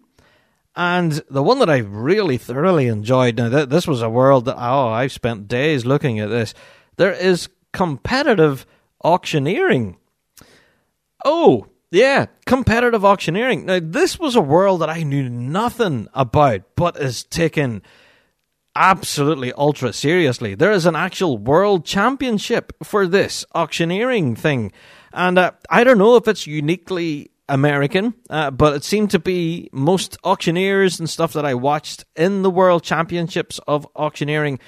[0.77, 4.57] And the one that I really thoroughly enjoyed, now th- this was a world that,
[4.57, 6.55] oh, I've spent days looking at this.
[6.97, 8.67] There is competitive
[9.03, 9.97] auctioneering.
[11.25, 13.67] Oh, yeah, competitive auctioneering.
[13.67, 17.83] Now, this was a world that I knew nothing about, but is taken
[18.75, 20.55] absolutely ultra seriously.
[20.55, 24.73] There is an actual world championship for this auctioneering thing.
[25.13, 29.69] And uh, I don't know if it's uniquely American, uh, but it seemed to be
[29.73, 34.61] most auctioneers and stuff that I watched in the world championships of auctioneering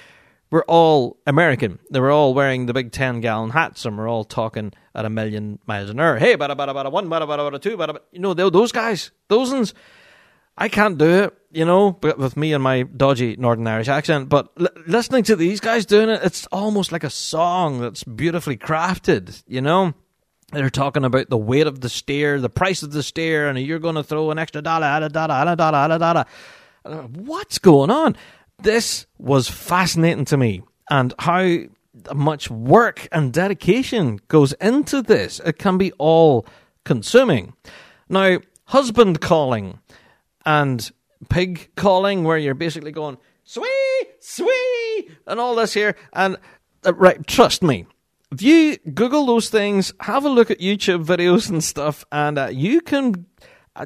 [0.51, 1.79] were all American.
[1.89, 5.09] They were all wearing the big 10 gallon hats and we're all talking at a
[5.09, 6.17] million miles an hour.
[6.17, 7.99] Hey, bada, bada, bada, one, bada, bada, bada, two, bada, bada.
[8.11, 9.73] You know, those guys, those ones.
[10.57, 14.29] I can't do it, you know, with me and my dodgy Northern Irish accent.
[14.29, 18.57] But l- listening to these guys doing it, it's almost like a song that's beautifully
[18.57, 19.93] crafted, you know?
[20.51, 23.79] They're talking about the weight of the steer, the price of the steer, and you're
[23.79, 26.25] going to throw an extra dollar, dollar, dollar, dollar.
[26.83, 28.15] What's going on?
[28.61, 31.57] This was fascinating to me, and how
[32.13, 35.41] much work and dedication goes into this.
[35.43, 36.45] It can be all
[36.83, 37.53] consuming.
[38.07, 39.79] Now, husband calling
[40.45, 40.91] and
[41.29, 45.95] pig calling, where you're basically going, sweet, sweet, and all this here.
[46.13, 46.37] And
[46.85, 47.85] uh, right, trust me,
[48.31, 52.49] if you Google those things, have a look at YouTube videos and stuff, and uh,
[52.51, 53.25] you can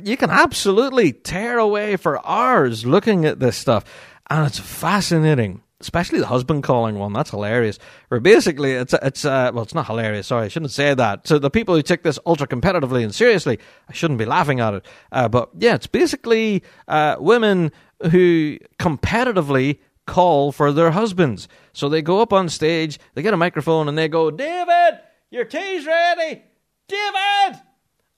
[0.04, 3.84] you can absolutely tear away for hours looking at this stuff,
[4.30, 5.64] and it's fascinating.
[5.80, 7.78] Especially the husband calling one, that's hilarious.
[8.08, 10.28] Where basically it's it's uh, well, it's not hilarious.
[10.28, 11.28] Sorry, I shouldn't say that.
[11.28, 14.74] So the people who take this ultra competitively and seriously, I shouldn't be laughing at
[14.74, 14.86] it.
[15.12, 17.72] Uh, but yeah, it's basically uh, women
[18.12, 21.48] who competitively call for their husbands.
[21.74, 25.00] So they go up on stage, they get a microphone, and they go, David,
[25.30, 26.42] your tea's ready.
[26.88, 27.62] David!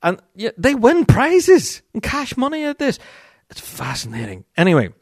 [0.02, 3.00] And yeah, they win prizes and cash money at this.
[3.50, 4.46] It's fascinating.
[4.56, 4.94] Anyway,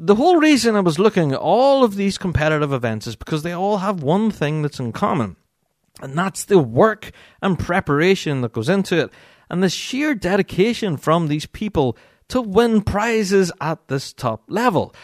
[0.00, 3.52] the whole reason I was looking at all of these competitive events is because they
[3.52, 5.36] all have one thing that's in common.
[6.00, 7.10] And that's the work
[7.42, 9.10] and preparation that goes into it,
[9.50, 14.94] and the sheer dedication from these people to win prizes at this top level.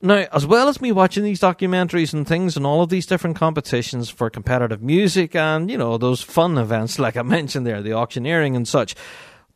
[0.00, 3.36] Now, as well as me watching these documentaries and things and all of these different
[3.36, 7.94] competitions for competitive music and, you know, those fun events like I mentioned there, the
[7.94, 8.94] auctioneering and such,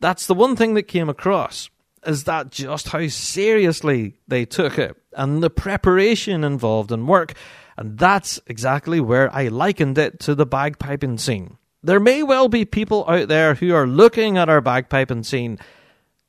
[0.01, 1.71] that's the one thing that came across
[2.07, 7.35] is that just how seriously they took it and the preparation involved in work.
[7.77, 11.59] And that's exactly where I likened it to the bagpiping scene.
[11.83, 15.59] There may well be people out there who are looking at our bagpiping scene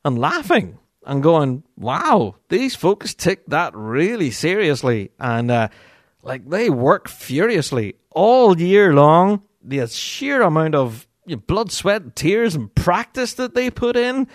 [0.03, 5.11] and laughing and going, wow, these folks take that really seriously.
[5.19, 5.69] And, uh,
[6.21, 9.43] like, they work furiously all year long.
[9.63, 11.07] The sheer amount of
[11.47, 14.27] blood, sweat, tears, and practice that they put in,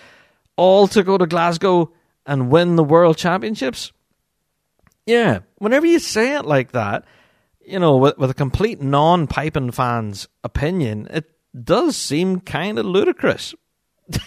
[0.56, 1.92] all to go to Glasgow
[2.26, 3.92] and win the World Championships.
[5.06, 7.04] Yeah, whenever you say it like that,
[7.64, 11.30] you know, with, with a complete non piping fan's opinion, it
[11.64, 13.54] does seem kind of ludicrous.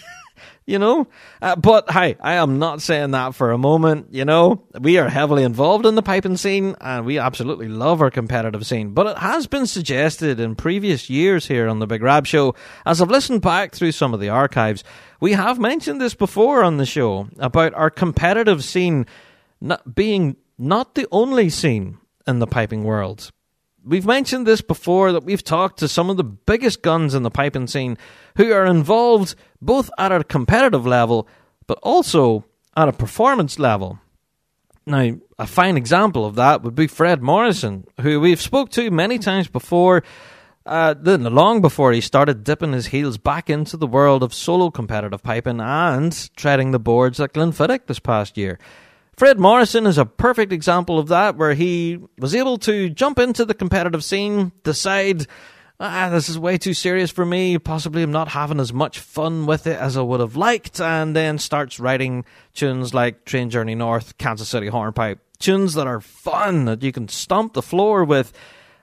[0.66, 1.06] you know?
[1.40, 4.08] Uh, but hey, I am not saying that for a moment.
[4.10, 8.10] You know, we are heavily involved in the piping scene and we absolutely love our
[8.10, 8.90] competitive scene.
[8.90, 12.54] But it has been suggested in previous years here on the Big Rab Show,
[12.84, 14.84] as I've listened back through some of the archives,
[15.20, 19.06] we have mentioned this before on the show about our competitive scene
[19.60, 23.30] not being not the only scene in the piping world.
[23.84, 27.30] we've mentioned this before that we've talked to some of the biggest guns in the
[27.30, 27.96] piping scene
[28.36, 31.28] who are involved both at a competitive level
[31.66, 32.44] but also
[32.76, 33.98] at a performance level.
[34.86, 39.18] Now, a fine example of that would be Fred Morrison, who we've spoke to many
[39.18, 40.04] times before,
[40.66, 45.22] uh, long before he started dipping his heels back into the world of solo competitive
[45.22, 48.58] piping and treading the boards at Glenfiddich this past year.
[49.16, 53.46] Fred Morrison is a perfect example of that, where he was able to jump into
[53.46, 55.26] the competitive scene, decide
[55.80, 57.58] ah, this is way too serious for me.
[57.58, 60.80] Possibly I'm not having as much fun with it as I would have liked.
[60.80, 65.20] And then starts writing tunes like Train Journey North, Kansas City Hornpipe.
[65.38, 68.32] Tunes that are fun, that you can stomp the floor with.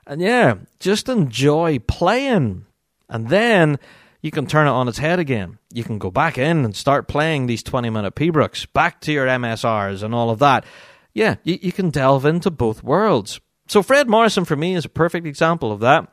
[0.06, 2.66] And yeah, just enjoy playing.
[3.08, 3.78] And then
[4.22, 5.58] you can turn it on its head again.
[5.72, 9.26] You can go back in and start playing these 20 minute Pibrochs, back to your
[9.26, 10.64] MSRs and all of that.
[11.12, 13.40] Yeah, you, you can delve into both worlds.
[13.68, 16.08] So Fred Morrison for me is a perfect example of that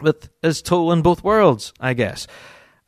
[0.00, 2.26] with his toe in both worlds, I guess.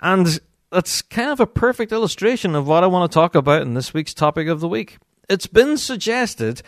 [0.01, 0.40] And
[0.70, 3.93] that's kind of a perfect illustration of what I want to talk about in this
[3.93, 4.99] week's topic of the week.
[5.28, 6.62] It's been suggested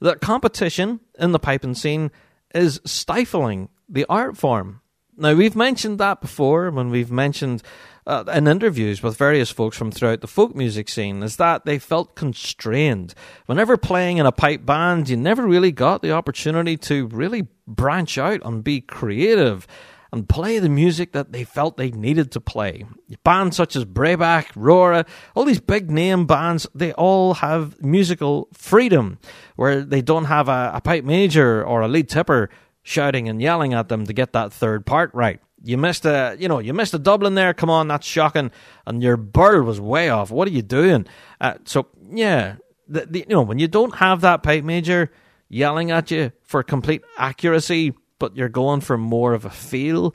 [0.00, 2.10] that competition in the piping scene
[2.54, 4.80] is stifling the art form.
[5.16, 7.62] Now, we've mentioned that before when we've mentioned
[8.06, 11.78] uh, in interviews with various folks from throughout the folk music scene, is that they
[11.78, 13.14] felt constrained.
[13.46, 18.16] Whenever playing in a pipe band, you never really got the opportunity to really branch
[18.16, 19.66] out and be creative
[20.12, 22.84] and play the music that they felt they needed to play.
[23.24, 29.18] Bands such as Breabach, Rura, all these big name bands, they all have musical freedom
[29.56, 32.48] where they don't have a, a pipe major or a lead tipper
[32.82, 35.40] shouting and yelling at them to get that third part right.
[35.62, 37.52] You missed a, you know, you missed a doubling there.
[37.52, 38.50] Come on, that's shocking.
[38.86, 40.30] And your birl was way off.
[40.30, 41.06] What are you doing?
[41.40, 42.56] Uh, so yeah,
[42.86, 45.10] the, the, you know, when you don't have that pipe major
[45.48, 50.14] yelling at you for complete accuracy, but you're going for more of a feel.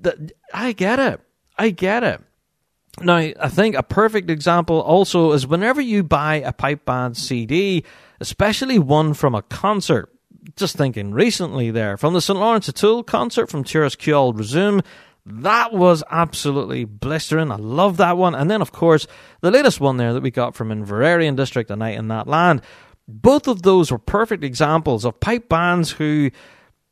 [0.00, 1.20] That I get it.
[1.58, 2.22] I get it.
[3.00, 7.84] Now, I think a perfect example also is whenever you buy a pipe band CD,
[8.20, 10.12] especially one from a concert.
[10.56, 12.38] Just thinking recently there, from the St.
[12.38, 14.80] Laurence O'Toole concert from Turas Ceol Resume,
[15.26, 17.52] that was absolutely blistering.
[17.52, 18.34] I love that one.
[18.34, 19.06] And then, of course,
[19.42, 22.26] the latest one there that we got from Inveraray and District, A Night in That
[22.26, 22.62] Land.
[23.06, 26.30] Both of those were perfect examples of pipe bands who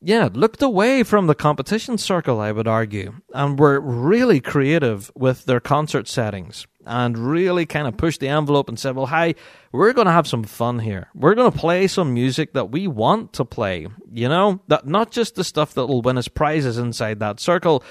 [0.01, 5.45] yeah, looked away from the competition circle, I would argue, and were really creative with
[5.45, 9.35] their concert settings and really kind of pushed the envelope and said, well, hi,
[9.73, 11.09] we're going to have some fun here.
[11.15, 15.11] We're going to play some music that we want to play, you know, that not
[15.11, 17.85] just the stuff that will win us prizes inside that circle,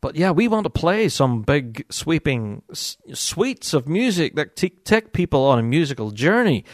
[0.00, 4.68] but yeah, we want to play some big sweeping s- suites of music that t-
[4.84, 6.64] take people on a musical journey.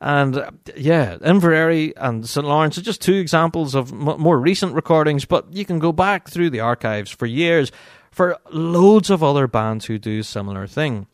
[0.00, 2.46] And uh, yeah, Inveraray and St.
[2.46, 6.28] Laurence are just two examples of m- more recent recordings, but you can go back
[6.28, 7.72] through the archives for years
[8.10, 11.06] for loads of other bands who do similar thing.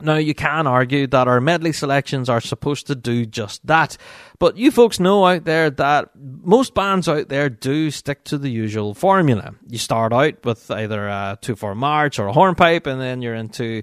[0.00, 3.96] Now, you can argue that our medley selections are supposed to do just that,
[4.38, 8.50] but you folks know out there that most bands out there do stick to the
[8.50, 9.54] usual formula.
[9.66, 13.34] You start out with either a 2 4 march or a hornpipe, and then you're
[13.34, 13.82] into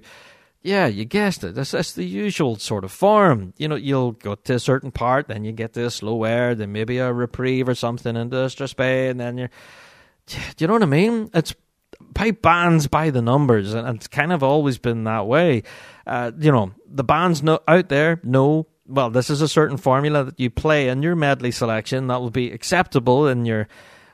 [0.64, 1.54] yeah, you guessed it.
[1.54, 3.52] That's, that's the usual sort of form.
[3.58, 6.54] You know, you'll go to a certain part, then you get to a slow air,
[6.54, 9.50] then maybe a reprieve or something into a strathspey, and then you're.
[10.26, 11.28] Do you know what I mean?
[11.34, 11.54] It's
[12.14, 15.64] pipe bands by the numbers, and it's kind of always been that way.
[16.06, 20.40] Uh, you know, the bands out there know, well, this is a certain formula that
[20.40, 23.68] you play in your medley selection that will be acceptable in your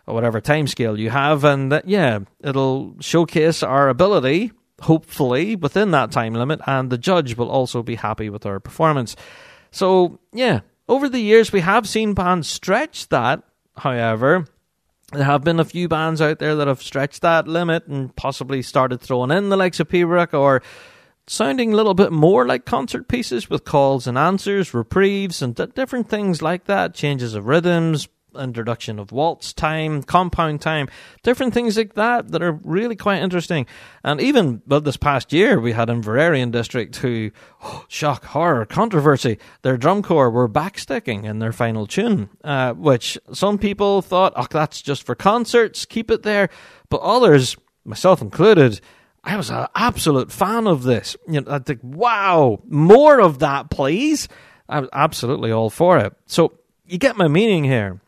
[0.05, 4.51] whatever time scale you have, and that, yeah, it'll showcase our ability
[4.83, 9.17] hopefully within that time limit, and the judge will also be happy with our performance.
[9.71, 13.43] So, yeah, over the years we have seen bands stretch that.
[13.77, 14.47] However,
[15.13, 18.63] there have been a few bands out there that have stretched that limit and possibly
[18.63, 20.63] started throwing in the likes of Pibroch or
[21.27, 26.09] sounding a little bit more like concert pieces with calls and answers, reprieves, and different
[26.09, 28.09] things like that, changes of rhythms,
[28.39, 30.89] introduction of waltz time, compound time,
[31.23, 33.67] different things like that that are really quite interesting.
[34.05, 37.31] And even this past year, we had Inveraray and District who,
[37.63, 43.19] oh, shock, horror, controversy, their drum corps were backsticking in their final tune, uh, which
[43.33, 46.49] some people thought, oh, that's just for concerts, keep it there.
[46.89, 48.81] But others, myself included,
[49.23, 51.17] I was an absolute fan of this.
[51.29, 54.29] You know, I think, wow, more of that, please.
[54.69, 56.15] I was absolutely all for it.
[56.27, 58.01] So you get my meaning here.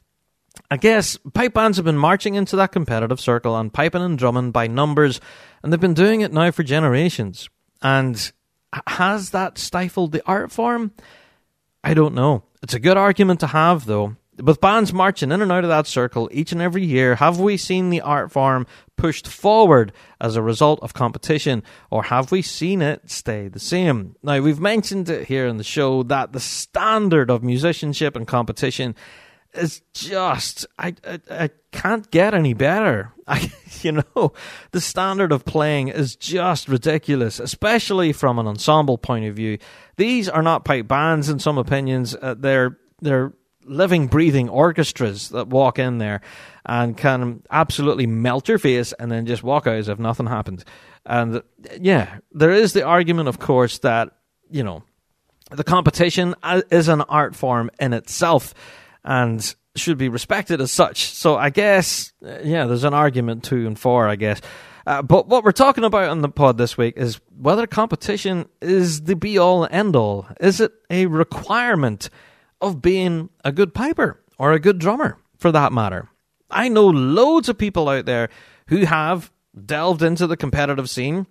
[0.72, 4.52] I guess pipe bands have been marching into that competitive circle and piping and drumming
[4.52, 5.20] by numbers,
[5.62, 7.50] and they've been doing it now for generations.
[7.82, 8.32] And
[8.86, 10.92] has that stifled the art form?
[11.84, 12.44] I don't know.
[12.62, 14.16] It's a good argument to have, though.
[14.42, 17.58] With bands marching in and out of that circle each and every year, have we
[17.58, 18.66] seen the art form
[18.96, 19.92] pushed forward
[20.22, 24.16] as a result of competition, or have we seen it stay the same?
[24.22, 28.94] Now, we've mentioned it here in the show that the standard of musicianship and competition
[29.54, 33.12] is just I, I, I can't get any better.
[33.26, 34.32] I, you know,
[34.70, 39.58] the standard of playing is just ridiculous, especially from an ensemble point of view.
[39.96, 42.14] These are not pipe bands, in some opinions.
[42.14, 43.32] Uh, they're they're
[43.64, 46.20] living, breathing orchestras that walk in there
[46.66, 50.64] and can absolutely melt your face and then just walk out as if nothing happened.
[51.06, 51.42] And
[51.80, 54.10] yeah, there is the argument, of course, that
[54.50, 54.82] you know
[55.50, 58.54] the competition uh, is an art form in itself
[59.04, 61.12] and should be respected as such.
[61.14, 64.40] So I guess, uh, yeah, there's an argument two and four, I guess.
[64.86, 69.02] Uh, but what we're talking about on the pod this week is whether competition is
[69.02, 70.26] the be all end all.
[70.40, 72.10] Is it a requirement
[72.60, 76.08] of being a good piper or a good drummer, for that matter?
[76.50, 78.28] I know loads of people out there
[78.66, 79.30] who have
[79.64, 81.26] delved into the competitive scene,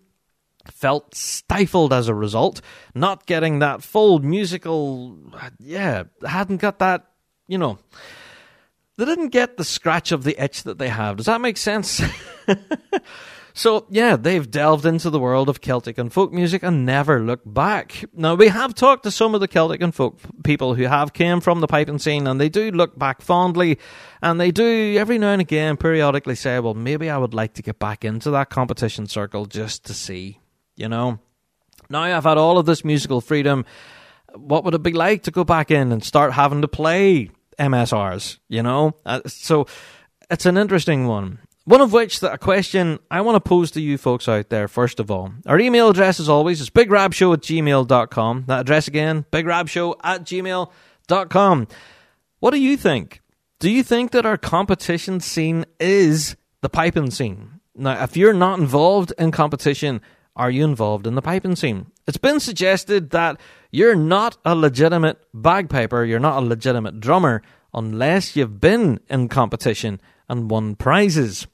[0.65, 2.61] felt stifled as a result,
[2.95, 5.17] not getting that full musical,
[5.59, 7.11] yeah, hadn't got that
[7.52, 7.78] you know,
[8.97, 11.18] they didn't get the scratch of the itch that they have.
[11.18, 12.02] Does that make sense?
[13.54, 17.54] so, yeah, they've delved into the world of Celtic and folk music and never looked
[17.54, 18.06] back.
[18.14, 21.41] Now, we have talked to some of the Celtic and folk people who have came
[21.41, 23.80] from the piping scene and they do look back fondly
[24.22, 27.62] and they do every now and again periodically say, well, maybe I would like to
[27.62, 30.39] get back into that competition circle just to see,
[30.78, 31.20] you know.
[31.89, 33.66] Now I've had all of this musical freedom.
[34.36, 37.32] What would it be like to go back in and start having to play
[37.62, 38.95] MSRs, you know?
[39.05, 39.68] Uh, so
[40.30, 41.39] it's an interesting one.
[41.66, 44.68] One of which, that a question I want to pose to you folks out there,
[44.68, 45.32] first of all.
[45.45, 48.45] Our email address, as always, is bigrabshow at gmail.com.
[48.47, 51.68] That address again, bigrabshow at gmail.com.
[52.39, 53.22] What do you think?
[53.59, 57.59] Do you think that our competition scene is the piping scene?
[57.76, 60.01] Now, if you're not involved in competition,
[60.42, 61.86] are you involved in the piping scene?
[62.08, 63.39] It's been suggested that
[63.70, 67.44] you're not a legitimate bagpiper, you're not a legitimate drummer
[67.76, 71.46] unless you've been in competition and won prizes.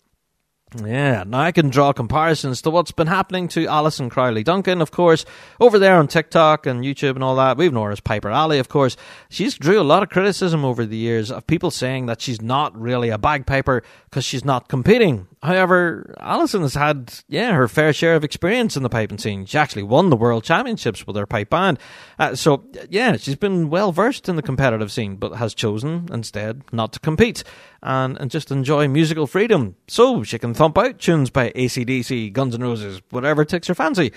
[0.85, 4.91] Yeah, now I can draw comparisons to what's been happening to Alison Crowley Duncan, of
[4.91, 5.25] course,
[5.59, 7.57] over there on TikTok and YouTube and all that.
[7.57, 8.95] We've known her as Piper Alley, of course.
[9.29, 12.79] She's drew a lot of criticism over the years of people saying that she's not
[12.79, 15.27] really a bagpiper because she's not competing.
[15.43, 19.45] However, Alison has had, yeah, her fair share of experience in the piping scene.
[19.45, 21.77] She actually won the world championships with her pipe band.
[22.17, 26.63] Uh, so, yeah, she's been well versed in the competitive scene, but has chosen instead
[26.71, 27.43] not to compete
[27.83, 29.75] and, and just enjoy musical freedom.
[29.87, 34.13] So she can thump out tunes by ACDC, Guns N' Roses, whatever takes her fancy.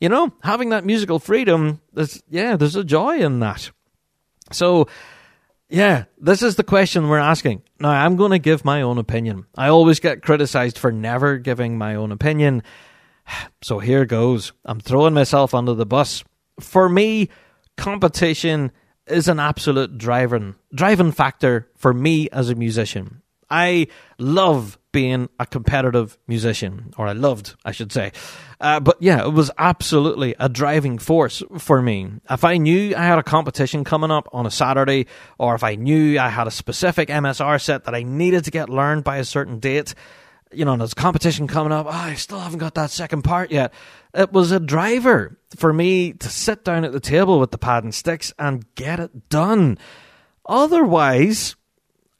[0.00, 3.70] You know, having that musical freedom, there's, yeah, there's a joy in that.
[4.50, 4.88] So,
[5.68, 7.62] yeah, this is the question we're asking.
[7.84, 9.44] Now, I'm going to give my own opinion.
[9.58, 12.62] I always get criticized for never giving my own opinion.
[13.62, 14.52] So here goes.
[14.66, 16.24] I'm throwing myself under the bus.
[16.60, 17.30] For me,
[17.78, 18.70] competition
[19.06, 23.22] is an absolute driving driving factor for me as a musician.
[23.54, 23.86] I
[24.18, 28.10] love being a competitive musician, or I loved, I should say.
[28.60, 32.10] Uh, but yeah, it was absolutely a driving force for me.
[32.28, 35.06] If I knew I had a competition coming up on a Saturday,
[35.38, 38.68] or if I knew I had a specific MSR set that I needed to get
[38.68, 39.94] learned by a certain date,
[40.52, 43.22] you know, and there's a competition coming up, oh, I still haven't got that second
[43.22, 43.72] part yet.
[44.14, 47.84] It was a driver for me to sit down at the table with the pad
[47.84, 49.78] and sticks and get it done.
[50.44, 51.54] Otherwise,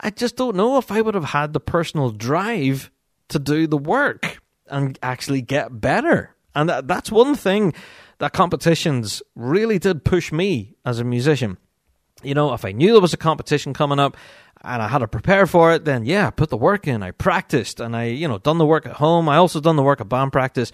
[0.04, 2.90] I just don't know if I would have had the personal drive
[3.28, 6.36] to do the work and actually get better.
[6.54, 7.72] And that, that's one thing
[8.18, 11.56] that competitions really did push me as a musician.
[12.22, 14.18] You know, if I knew there was a competition coming up
[14.62, 17.02] and I had to prepare for it, then yeah, I put the work in.
[17.02, 19.26] I practiced and I, you know, done the work at home.
[19.30, 20.70] I also done the work at band practice.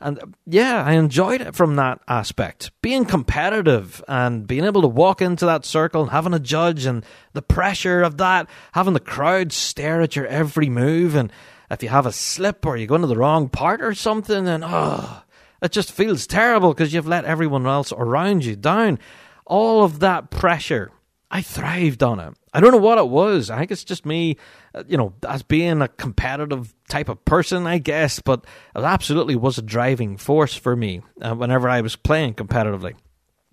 [0.00, 2.70] And uh, yeah, I enjoyed it from that aspect.
[2.82, 7.04] Being competitive and being able to walk into that circle and having a judge and
[7.32, 11.14] the pressure of that, having the crowd stare at your every move.
[11.14, 11.32] And
[11.70, 14.64] if you have a slip or you go into the wrong part or something, and
[14.66, 15.22] oh,
[15.62, 18.98] it just feels terrible because you've let everyone else around you down.
[19.44, 20.90] All of that pressure,
[21.30, 22.34] I thrived on it.
[22.52, 23.50] I don't know what it was.
[23.50, 24.36] I think it's just me,
[24.74, 29.36] uh, you know, as being a competitive type of person, I guess, but it absolutely
[29.36, 32.96] was a driving force for me uh, whenever I was playing competitively.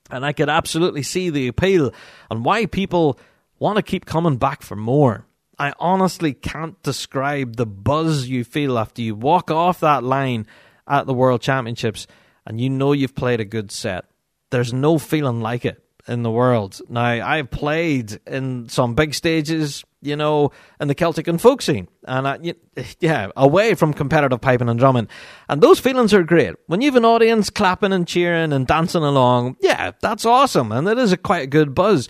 [0.10, 1.94] And I could absolutely see the appeal
[2.32, 3.20] and why people
[3.60, 5.26] want to keep coming back for more.
[5.60, 10.48] I honestly can't describe the buzz you feel after you walk off that line
[10.88, 12.08] at the World Championships
[12.46, 14.06] and you know you've played a good set.
[14.50, 16.80] There's no feeling like it in the world.
[16.90, 21.88] Now, I've played in some big stages, you know, in the Celtic and folk scene,
[22.06, 22.54] and I,
[23.00, 25.08] yeah, away from competitive piping and drumming,
[25.50, 26.56] and those feelings are great.
[26.68, 30.88] When you have an audience clapping and cheering and dancing along, yeah, that's awesome, and
[30.88, 32.08] it is a quite a good buzz.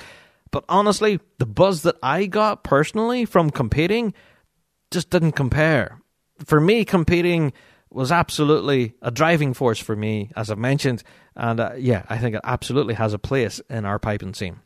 [0.51, 4.13] But honestly, the buzz that I got personally from competing
[4.91, 5.99] just didn't compare.
[6.45, 7.51] For me, competing
[7.89, 11.03] was absolutely a driving force for me, as I've mentioned,
[11.35, 14.59] and uh, yeah, I think it absolutely has a place in our piping scene.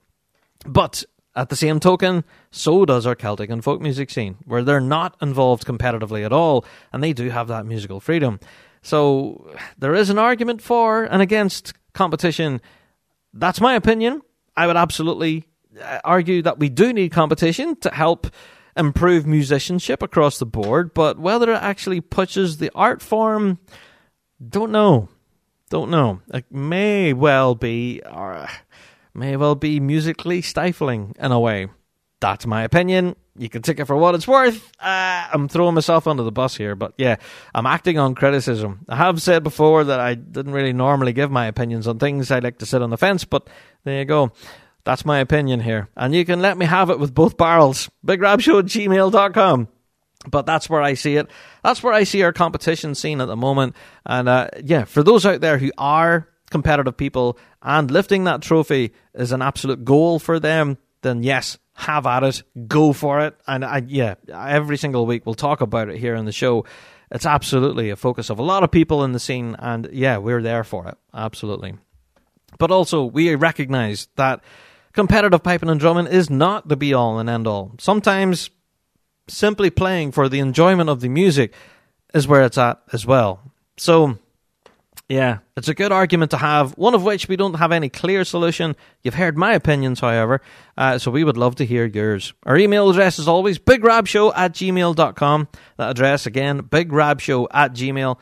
[0.65, 1.03] But
[1.35, 5.15] at the same token, so does our Celtic and folk music scene, where they're not
[5.21, 8.39] involved competitively at all, and they do have that musical freedom.
[8.81, 12.61] So there is an argument for and against competition.
[13.33, 14.21] That's my opinion.
[14.57, 15.45] I would absolutely
[15.81, 18.27] uh, argue that we do need competition to help
[18.75, 23.59] improve musicianship across the board, but whether it actually pushes the art form,
[24.47, 25.09] don't know.
[25.69, 26.21] Don't know.
[26.33, 28.47] It may well be, or
[29.13, 31.67] may well be musically stifling in a way.
[32.19, 33.15] That's my opinion.
[33.37, 34.71] You can take it for what it's worth.
[34.79, 37.15] Uh, I'm throwing myself under the bus here, but yeah,
[37.55, 38.85] I'm acting on criticism.
[38.89, 42.29] I have said before that I didn't really normally give my opinions on things.
[42.29, 43.49] I like to sit on the fence, but
[43.85, 44.33] there you go.
[44.83, 45.89] That's my opinion here.
[45.95, 47.89] And you can let me have it with both barrels.
[48.05, 49.67] BigRabShow at gmail.com.
[50.29, 51.29] But that's where I see it.
[51.63, 53.75] That's where I see our competition scene at the moment.
[54.05, 58.93] And uh, yeah, for those out there who are competitive people and lifting that trophy
[59.15, 63.35] is an absolute goal for them, then yes, have at it, go for it.
[63.47, 66.65] And I, yeah, every single week we'll talk about it here in the show.
[67.09, 70.41] It's absolutely a focus of a lot of people in the scene, and yeah, we're
[70.41, 70.97] there for it.
[71.13, 71.73] Absolutely.
[72.57, 74.41] But also, we recognize that
[74.93, 77.73] competitive piping and drumming is not the be all and end all.
[77.79, 78.49] Sometimes
[79.27, 81.53] simply playing for the enjoyment of the music
[82.13, 83.39] is where it's at as well.
[83.77, 84.17] So,
[85.07, 88.25] yeah, it's a good argument to have, one of which we don't have any clear
[88.25, 88.75] solution.
[89.03, 90.41] You've heard my opinions, however,
[90.77, 92.33] uh, so we would love to hear yours.
[92.45, 95.47] Our email address is always bigrabshow at gmail.com.
[95.77, 98.17] That address again, bigrabshow at gmail.com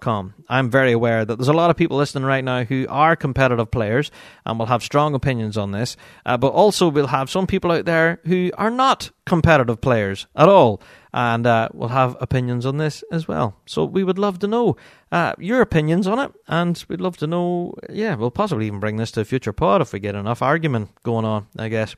[0.00, 0.34] Com.
[0.48, 3.70] I'm very aware that there's a lot of people listening right now who are competitive
[3.70, 4.10] players
[4.46, 7.84] and will have strong opinions on this, uh, but also we'll have some people out
[7.84, 10.80] there who are not competitive players at all
[11.12, 13.56] and uh, will have opinions on this as well.
[13.66, 14.76] So we would love to know
[15.10, 18.96] uh, your opinions on it, and we'd love to know, yeah, we'll possibly even bring
[18.96, 21.96] this to a future pod if we get enough argument going on, I guess.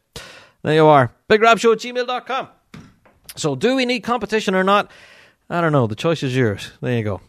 [0.62, 1.12] There you are.
[1.28, 2.48] BigRabShow at gmail.com.
[3.36, 4.90] So do we need competition or not?
[5.50, 5.86] I don't know.
[5.86, 6.72] The choice is yours.
[6.80, 7.20] There you go.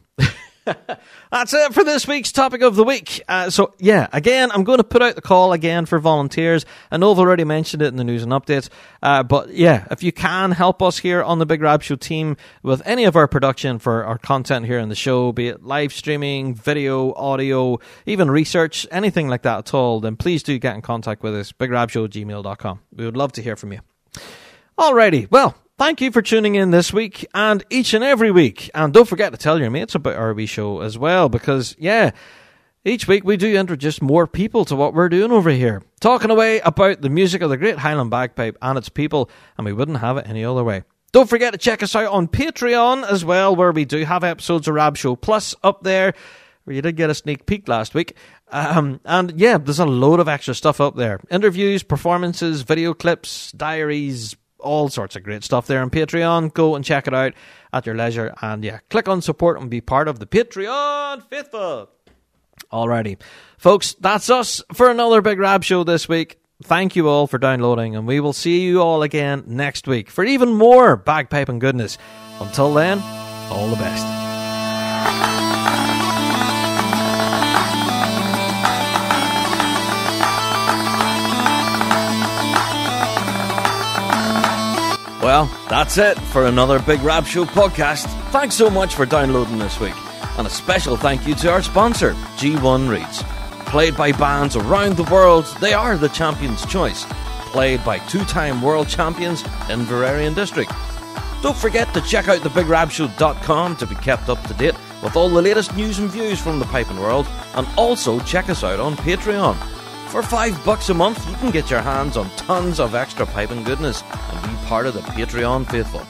[1.32, 3.22] That's it for this week's topic of the week.
[3.28, 6.66] Uh, so, yeah, again, I'm going to put out the call again for volunteers.
[6.92, 8.70] I know I've already mentioned it in the news and updates,
[9.04, 12.38] uh, but yeah, if you can help us here on the Big Rab Show team
[12.64, 15.94] with any of our production for our content here in the show, be it live
[15.94, 20.82] streaming, video, audio, even research, anything like that at all, then please do get in
[20.82, 22.80] contact with us, bigrabshow@gmail.com.
[22.96, 23.82] We would love to hear from you.
[24.78, 28.72] Alrighty, well, Thank you for tuning in this week and each and every week.
[28.73, 32.11] And don't forget to tell your mates about our wee show as well, because, yeah,
[32.85, 35.84] each week we do introduce more people to what we're doing over here.
[35.99, 39.73] Talking away about the music of the Great Highland Bagpipe and its people, and we
[39.73, 40.84] wouldn't have it any other way.
[41.11, 44.69] Don't forget to check us out on Patreon as well, where we do have episodes
[44.69, 46.14] of Rab Show Plus up there,
[46.64, 48.15] where you did get a sneak peek last week.
[48.49, 53.52] Um, and yeah, there's a load of extra stuff up there interviews, performances, video clips,
[53.52, 56.54] diaries, all sorts of great stuff there on Patreon.
[56.54, 57.34] Go and check it out
[57.72, 58.34] at your leisure.
[58.42, 61.90] And yeah, click on support and be part of the Patreon faithful.
[62.72, 63.22] Alrighty.
[63.58, 66.40] Folks, that's us for another Big Rab show this week.
[66.64, 70.24] Thank you all for downloading, and we will see you all again next week for
[70.24, 71.98] even more bagpipe and goodness.
[72.40, 73.00] Until then,
[73.50, 75.44] all the best.
[85.26, 88.06] Well, that's it for another Big Rab Show podcast.
[88.30, 89.95] Thanks so much for downloading this week.
[90.38, 93.23] And a special thank you to our sponsor, G1 Reeds.
[93.65, 97.07] Played by bands around the world, they are the champion's choice.
[97.47, 100.72] Played by two time world champions Inveraray and District.
[101.41, 105.41] Don't forget to check out thebigrabshow.com to be kept up to date with all the
[105.41, 109.57] latest news and views from the piping world, and also check us out on Patreon.
[110.16, 113.64] For five bucks a month, you can get your hands on tons of extra piping
[113.64, 114.02] goodness
[114.32, 116.06] and be part of the Patreon faithful.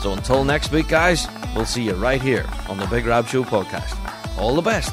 [0.00, 3.44] So until next week, guys, we'll see you right here on the Big Rab Show
[3.44, 3.96] podcast.
[4.36, 4.92] All the best.